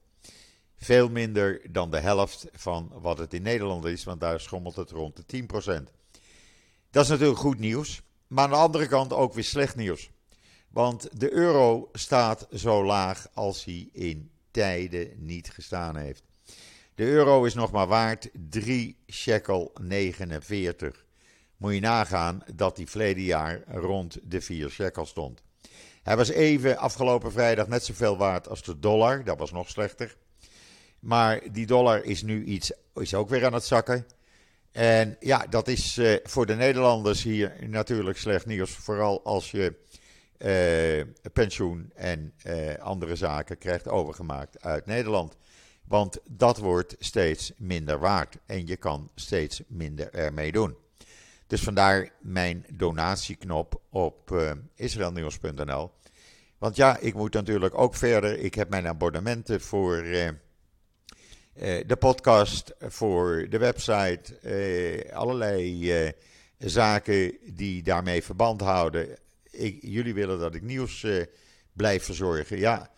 Veel 0.75 1.09
minder 1.09 1.61
dan 1.71 1.91
de 1.91 1.99
helft 1.99 2.47
van 2.51 2.91
wat 2.93 3.17
het 3.17 3.33
in 3.33 3.41
Nederland 3.41 3.85
is, 3.85 4.03
want 4.03 4.19
daar 4.19 4.39
schommelt 4.39 4.75
het 4.75 4.91
rond 4.91 5.15
de 5.15 5.43
10%. 5.43 5.47
Dat 6.89 7.03
is 7.03 7.09
natuurlijk 7.09 7.39
goed 7.39 7.59
nieuws, 7.59 8.01
maar 8.27 8.43
aan 8.43 8.49
de 8.49 8.55
andere 8.55 8.88
kant 8.88 9.13
ook 9.13 9.33
weer 9.33 9.43
slecht 9.43 9.75
nieuws. 9.75 10.09
Want 10.69 11.19
de 11.19 11.31
euro 11.31 11.89
staat 11.93 12.47
zo 12.53 12.85
laag 12.85 13.27
als 13.33 13.63
hij 13.63 13.89
in 13.91 14.31
tijden 14.51 15.13
niet 15.17 15.49
gestaan 15.49 15.95
heeft. 15.95 16.23
De 16.95 17.03
euro 17.03 17.43
is 17.43 17.53
nog 17.53 17.71
maar 17.71 17.88
waard 17.88 18.29
3 18.49 18.97
shekel 19.07 19.71
49. 19.81 21.04
Moet 21.57 21.73
je 21.73 21.79
nagaan 21.79 22.43
dat 22.53 22.75
die 22.75 22.87
verleden 22.87 23.23
jaar 23.23 23.63
rond 23.67 24.17
de 24.23 24.41
4 24.41 24.69
shekel 24.69 25.05
stond. 25.05 25.41
Hij 26.03 26.17
was 26.17 26.29
even 26.29 26.77
afgelopen 26.77 27.31
vrijdag 27.31 27.67
net 27.67 27.85
zoveel 27.85 28.17
waard 28.17 28.47
als 28.49 28.63
de 28.63 28.79
dollar. 28.79 29.23
Dat 29.23 29.39
was 29.39 29.51
nog 29.51 29.69
slechter. 29.69 30.15
Maar 30.99 31.41
die 31.51 31.65
dollar 31.65 32.03
is 32.03 32.21
nu 32.21 32.43
iets, 32.43 32.71
is 32.93 33.13
ook 33.13 33.29
weer 33.29 33.45
aan 33.45 33.53
het 33.53 33.65
zakken. 33.65 34.05
En 34.71 35.17
ja, 35.19 35.45
dat 35.49 35.67
is 35.67 35.97
uh, 35.97 36.15
voor 36.23 36.45
de 36.45 36.55
Nederlanders 36.55 37.23
hier 37.23 37.55
natuurlijk 37.67 38.17
slecht 38.17 38.45
nieuws. 38.45 38.71
Vooral 38.71 39.23
als 39.23 39.51
je 39.51 39.73
uh, 40.37 41.29
pensioen 41.33 41.91
en 41.95 42.33
uh, 42.45 42.75
andere 42.75 43.15
zaken 43.15 43.57
krijgt 43.57 43.87
overgemaakt 43.87 44.61
uit 44.61 44.85
Nederland. 44.85 45.37
Want 45.87 46.19
dat 46.29 46.57
wordt 46.57 46.95
steeds 46.99 47.51
minder 47.57 47.99
waard 47.99 48.37
en 48.45 48.67
je 48.67 48.75
kan 48.75 49.11
steeds 49.15 49.61
minder 49.67 50.13
ermee 50.13 50.51
doen. 50.51 50.75
Dus 51.47 51.62
vandaar 51.62 52.12
mijn 52.21 52.65
donatieknop 52.73 53.81
op 53.89 54.31
uh, 54.31 54.51
israelnieuws.nl. 54.75 55.91
Want 56.58 56.75
ja, 56.75 56.97
ik 56.97 57.13
moet 57.13 57.34
natuurlijk 57.34 57.77
ook 57.77 57.95
verder. 57.95 58.39
Ik 58.39 58.55
heb 58.55 58.69
mijn 58.69 58.88
abonnementen 58.88 59.62
voor 59.62 60.03
uh, 60.03 60.25
uh, 60.25 60.34
de 61.88 61.95
podcast, 61.99 62.73
voor 62.79 63.45
de 63.49 63.58
website, 63.58 65.10
allerlei 65.13 66.13
zaken 66.58 67.38
die 67.53 67.84
daarmee 67.84 68.23
verband 68.23 68.62
houden. 68.62 69.17
Ik, 69.51 69.77
jullie 69.81 70.13
willen 70.13 70.39
dat 70.39 70.55
ik 70.55 70.62
nieuws 70.62 71.05
blijf 71.73 72.03
verzorgen. 72.03 72.58
Ja, 72.58 72.89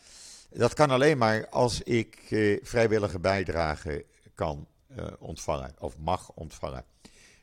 dat 0.49 0.73
kan 0.73 0.89
alleen 0.89 1.17
maar 1.17 1.49
als 1.49 1.81
ik 1.81 2.17
vrijwillige 2.63 3.19
bijdrage 3.19 4.05
kan 4.33 4.67
ontvangen 5.19 5.73
of 5.79 5.97
mag 5.97 6.31
ontvangen. 6.31 6.85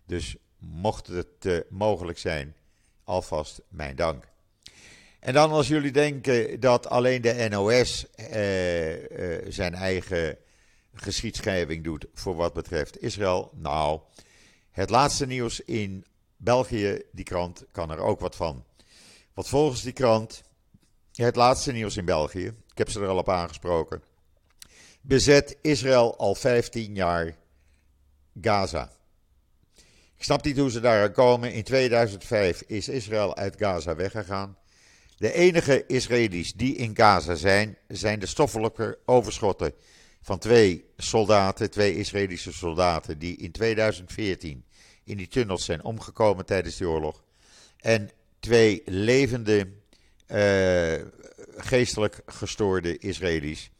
Dus 0.06 0.36
mocht 0.58 1.06
het 1.06 1.44
uh, 1.44 1.58
mogelijk 1.68 2.18
zijn, 2.18 2.56
alvast 3.04 3.60
mijn 3.68 3.96
dank. 3.96 4.32
En 5.20 5.34
dan 5.34 5.50
als 5.50 5.68
jullie 5.68 5.92
denken 5.92 6.60
dat 6.60 6.88
alleen 6.88 7.22
de 7.22 7.46
NOS 7.50 8.06
uh, 8.16 8.92
uh, 8.92 9.46
zijn 9.48 9.74
eigen 9.74 10.38
geschiedschrijving 10.94 11.84
doet 11.84 12.06
voor 12.14 12.34
wat 12.34 12.52
betreft 12.52 13.02
Israël. 13.02 13.50
Nou, 13.54 14.00
het 14.70 14.90
laatste 14.90 15.26
nieuws 15.26 15.60
in 15.60 16.04
België, 16.36 17.02
die 17.12 17.24
krant, 17.24 17.64
kan 17.70 17.90
er 17.90 17.98
ook 17.98 18.20
wat 18.20 18.36
van. 18.36 18.64
Want 19.34 19.48
volgens 19.48 19.82
die 19.82 19.92
krant, 19.92 20.42
het 21.12 21.36
laatste 21.36 21.72
nieuws 21.72 21.96
in 21.96 22.04
België, 22.04 22.46
ik 22.46 22.78
heb 22.78 22.90
ze 22.90 23.00
er 23.00 23.08
al 23.08 23.18
op 23.18 23.28
aangesproken, 23.28 24.02
bezet 25.00 25.56
Israël 25.60 26.16
al 26.16 26.34
15 26.34 26.94
jaar 26.94 27.36
Gaza. 28.40 28.92
Ik 30.16 30.24
snap 30.24 30.44
niet 30.44 30.58
hoe 30.58 30.70
ze 30.70 30.80
daar 30.80 31.10
komen. 31.10 31.52
In 31.52 31.62
2005 31.62 32.62
is 32.66 32.88
Israël 32.88 33.36
uit 33.36 33.56
Gaza 33.58 33.96
weggegaan. 33.96 34.56
De 35.16 35.32
enige 35.32 35.86
Israëli's 35.86 36.52
die 36.52 36.76
in 36.76 36.96
Gaza 36.96 37.34
zijn, 37.34 37.76
zijn 37.88 38.18
de 38.18 38.26
stoffelijke 38.26 38.98
overschotten 39.04 39.72
van 40.22 40.38
twee 40.38 40.84
soldaten, 40.96 41.70
twee 41.70 41.96
Israëlische 41.96 42.52
soldaten, 42.52 43.18
die 43.18 43.36
in 43.36 43.52
2014 43.52 44.64
in 45.04 45.16
die 45.16 45.28
tunnels 45.28 45.64
zijn 45.64 45.84
omgekomen 45.84 46.46
tijdens 46.46 46.76
de 46.76 46.88
oorlog. 46.88 47.22
En 47.80 48.10
twee 48.40 48.82
levende, 48.84 49.68
uh, 50.28 50.94
geestelijk 51.56 52.22
gestoorde 52.26 52.98
Israëli's, 52.98 53.70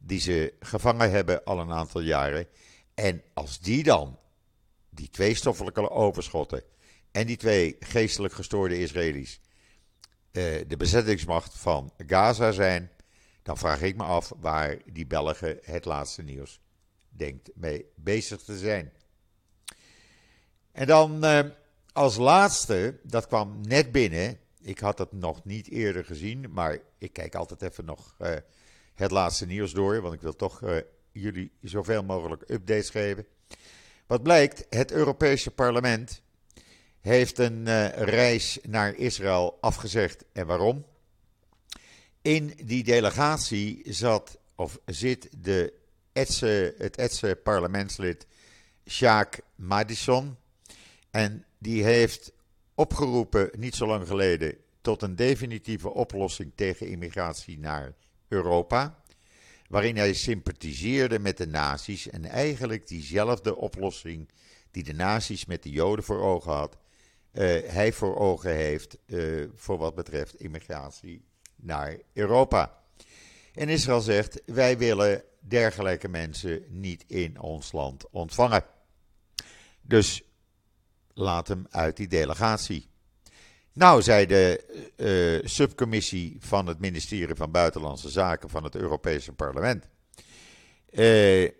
die 0.00 0.20
ze 0.20 0.54
gevangen 0.60 1.10
hebben 1.10 1.44
al 1.44 1.60
een 1.60 1.72
aantal 1.72 2.00
jaren. 2.00 2.46
En 2.94 3.22
als 3.34 3.60
die 3.60 3.82
dan 3.82 4.18
die 4.90 5.10
twee 5.10 5.34
stoffelijke 5.34 5.90
overschotten 5.90 6.62
en 7.10 7.26
die 7.26 7.36
twee 7.36 7.76
geestelijk 7.80 8.34
gestoorde 8.34 8.78
Israëli's 8.78 9.40
uh, 10.32 10.60
de 10.66 10.76
bezettingsmacht 10.76 11.58
van 11.58 11.92
Gaza 12.06 12.52
zijn, 12.52 12.90
dan 13.42 13.58
vraag 13.58 13.82
ik 13.82 13.96
me 13.96 14.02
af 14.02 14.32
waar 14.40 14.76
die 14.92 15.06
Belgen 15.06 15.58
het 15.62 15.84
laatste 15.84 16.22
nieuws 16.22 16.60
denkt 17.08 17.50
mee 17.54 17.86
bezig 17.94 18.42
te 18.42 18.58
zijn. 18.58 18.92
En 20.72 20.86
dan 20.86 21.24
uh, 21.24 21.40
als 21.92 22.16
laatste, 22.16 23.00
dat 23.02 23.26
kwam 23.26 23.60
net 23.60 23.92
binnen. 23.92 24.38
Ik 24.60 24.78
had 24.78 24.98
het 24.98 25.12
nog 25.12 25.44
niet 25.44 25.68
eerder 25.68 26.04
gezien, 26.04 26.46
maar 26.50 26.78
ik 26.98 27.12
kijk 27.12 27.34
altijd 27.34 27.62
even 27.62 27.84
nog 27.84 28.14
uh, 28.18 28.34
het 28.94 29.10
laatste 29.10 29.46
nieuws 29.46 29.72
door, 29.72 30.00
want 30.00 30.14
ik 30.14 30.20
wil 30.20 30.36
toch 30.36 30.62
jullie 31.12 31.52
zoveel 31.60 32.02
mogelijk 32.02 32.42
updates 32.46 32.90
geven. 32.90 33.26
Wat 34.10 34.22
blijkt, 34.22 34.66
het 34.70 34.92
Europese 34.92 35.50
parlement 35.50 36.22
heeft 37.00 37.38
een 37.38 37.66
uh, 37.66 37.88
reis 37.88 38.58
naar 38.62 38.94
Israël 38.94 39.58
afgezegd. 39.60 40.24
En 40.32 40.46
waarom? 40.46 40.84
In 42.22 42.52
die 42.64 42.84
delegatie 42.84 43.82
zat, 43.84 44.38
of 44.54 44.78
zit 44.84 45.28
de 45.38 45.72
Etse, 46.12 46.74
het 46.78 46.96
Etse 46.96 47.40
parlementslid 47.42 48.26
Sjaak 48.88 49.40
Madison. 49.54 50.36
En 51.10 51.44
die 51.58 51.84
heeft 51.84 52.32
opgeroepen, 52.74 53.50
niet 53.56 53.74
zo 53.74 53.86
lang 53.86 54.06
geleden, 54.06 54.56
tot 54.80 55.02
een 55.02 55.16
definitieve 55.16 55.88
oplossing 55.90 56.52
tegen 56.54 56.88
immigratie 56.88 57.58
naar 57.58 57.94
Europa 58.28 59.02
waarin 59.70 59.96
hij 59.96 60.12
sympathiseerde 60.12 61.18
met 61.18 61.36
de 61.36 61.46
nazi's 61.46 62.08
en 62.08 62.24
eigenlijk 62.24 62.88
diezelfde 62.88 63.56
oplossing 63.56 64.28
die 64.70 64.82
de 64.82 64.92
nazi's 64.92 65.44
met 65.44 65.62
de 65.62 65.70
Joden 65.70 66.04
voor 66.04 66.20
ogen 66.20 66.52
had, 66.52 66.76
uh, 67.32 67.42
hij 67.66 67.92
voor 67.92 68.16
ogen 68.16 68.54
heeft 68.54 68.96
uh, 69.06 69.48
voor 69.54 69.78
wat 69.78 69.94
betreft 69.94 70.34
immigratie 70.34 71.24
naar 71.56 71.98
Europa. 72.12 72.82
En 73.54 73.68
Israël 73.68 74.00
zegt: 74.00 74.42
wij 74.46 74.78
willen 74.78 75.24
dergelijke 75.38 76.08
mensen 76.08 76.64
niet 76.68 77.04
in 77.06 77.40
ons 77.40 77.72
land 77.72 78.10
ontvangen. 78.10 78.64
Dus 79.80 80.22
laat 81.14 81.48
hem 81.48 81.66
uit 81.70 81.96
die 81.96 82.08
delegatie. 82.08 82.89
Nou, 83.80 84.02
zei 84.02 84.26
de 84.26 84.64
uh, 84.96 85.48
subcommissie 85.48 86.36
van 86.38 86.66
het 86.66 86.78
ministerie 86.78 87.34
van 87.34 87.50
Buitenlandse 87.50 88.08
Zaken 88.08 88.50
van 88.50 88.64
het 88.64 88.74
Europese 88.74 89.32
parlement. 89.32 89.88
Uh, 90.90 91.50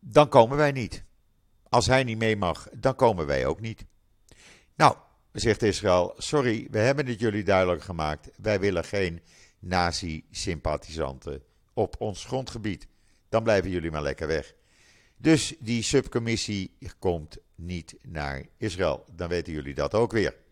dan 0.00 0.28
komen 0.28 0.56
wij 0.56 0.72
niet. 0.72 1.04
Als 1.68 1.86
hij 1.86 2.04
niet 2.04 2.18
mee 2.18 2.36
mag, 2.36 2.68
dan 2.72 2.94
komen 2.94 3.26
wij 3.26 3.46
ook 3.46 3.60
niet. 3.60 3.84
Nou, 4.74 4.96
zegt 5.32 5.62
Israël, 5.62 6.14
sorry, 6.16 6.68
we 6.70 6.78
hebben 6.78 7.06
het 7.06 7.20
jullie 7.20 7.44
duidelijk 7.44 7.82
gemaakt. 7.82 8.30
Wij 8.36 8.60
willen 8.60 8.84
geen 8.84 9.20
nazi-sympathisanten 9.58 11.42
op 11.72 11.94
ons 11.98 12.24
grondgebied. 12.24 12.86
Dan 13.28 13.42
blijven 13.42 13.70
jullie 13.70 13.90
maar 13.90 14.02
lekker 14.02 14.26
weg. 14.26 14.54
Dus 15.16 15.54
die 15.58 15.82
subcommissie 15.82 16.76
komt 16.98 17.36
niet 17.54 17.96
naar 18.02 18.46
Israël. 18.56 19.04
Dan 19.14 19.28
weten 19.28 19.52
jullie 19.52 19.74
dat 19.74 19.94
ook 19.94 20.12
weer. 20.12 20.44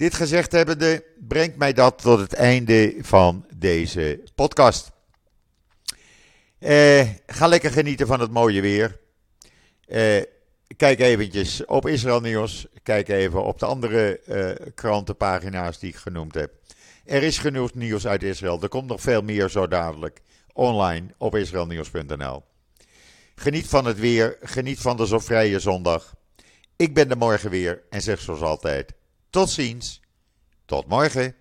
Dit 0.00 0.14
gezegd 0.14 0.52
hebbende 0.52 1.04
brengt 1.18 1.56
mij 1.56 1.72
dat 1.72 2.02
tot 2.02 2.18
het 2.18 2.32
einde 2.32 2.94
van 3.00 3.46
deze 3.54 4.20
podcast. 4.34 4.90
Eh, 6.58 7.08
ga 7.26 7.46
lekker 7.46 7.70
genieten 7.70 8.06
van 8.06 8.20
het 8.20 8.30
mooie 8.30 8.60
weer. 8.60 9.00
Eh, 9.86 10.22
kijk 10.76 11.00
eventjes 11.00 11.64
op 11.64 11.88
Israël 11.88 12.20
Nieuws. 12.20 12.66
Kijk 12.82 13.08
even 13.08 13.44
op 13.44 13.58
de 13.58 13.66
andere 13.66 14.20
eh, 14.20 14.66
krantenpagina's 14.74 15.78
die 15.78 15.90
ik 15.90 15.96
genoemd 15.96 16.34
heb. 16.34 16.52
Er 17.04 17.22
is 17.22 17.38
genoeg 17.38 17.74
nieuws 17.74 18.06
uit 18.06 18.22
Israël. 18.22 18.62
Er 18.62 18.68
komt 18.68 18.88
nog 18.88 19.00
veel 19.00 19.22
meer 19.22 19.48
zo 19.48 19.68
dadelijk 19.68 20.20
online 20.52 21.06
op 21.18 21.36
israelnieuws.nl. 21.36 22.42
Geniet 23.34 23.68
van 23.68 23.84
het 23.84 23.98
weer. 23.98 24.36
Geniet 24.42 24.80
van 24.80 24.96
de 24.96 25.06
zo 25.06 25.18
vrije 25.18 25.58
zondag. 25.58 26.14
Ik 26.76 26.94
ben 26.94 27.10
er 27.10 27.18
morgen 27.18 27.50
weer 27.50 27.82
en 27.90 28.02
zeg 28.02 28.20
zoals 28.20 28.40
altijd. 28.40 28.98
Tot 29.30 29.50
ziens. 29.50 30.00
Tot 30.64 30.86
morgen. 30.86 31.34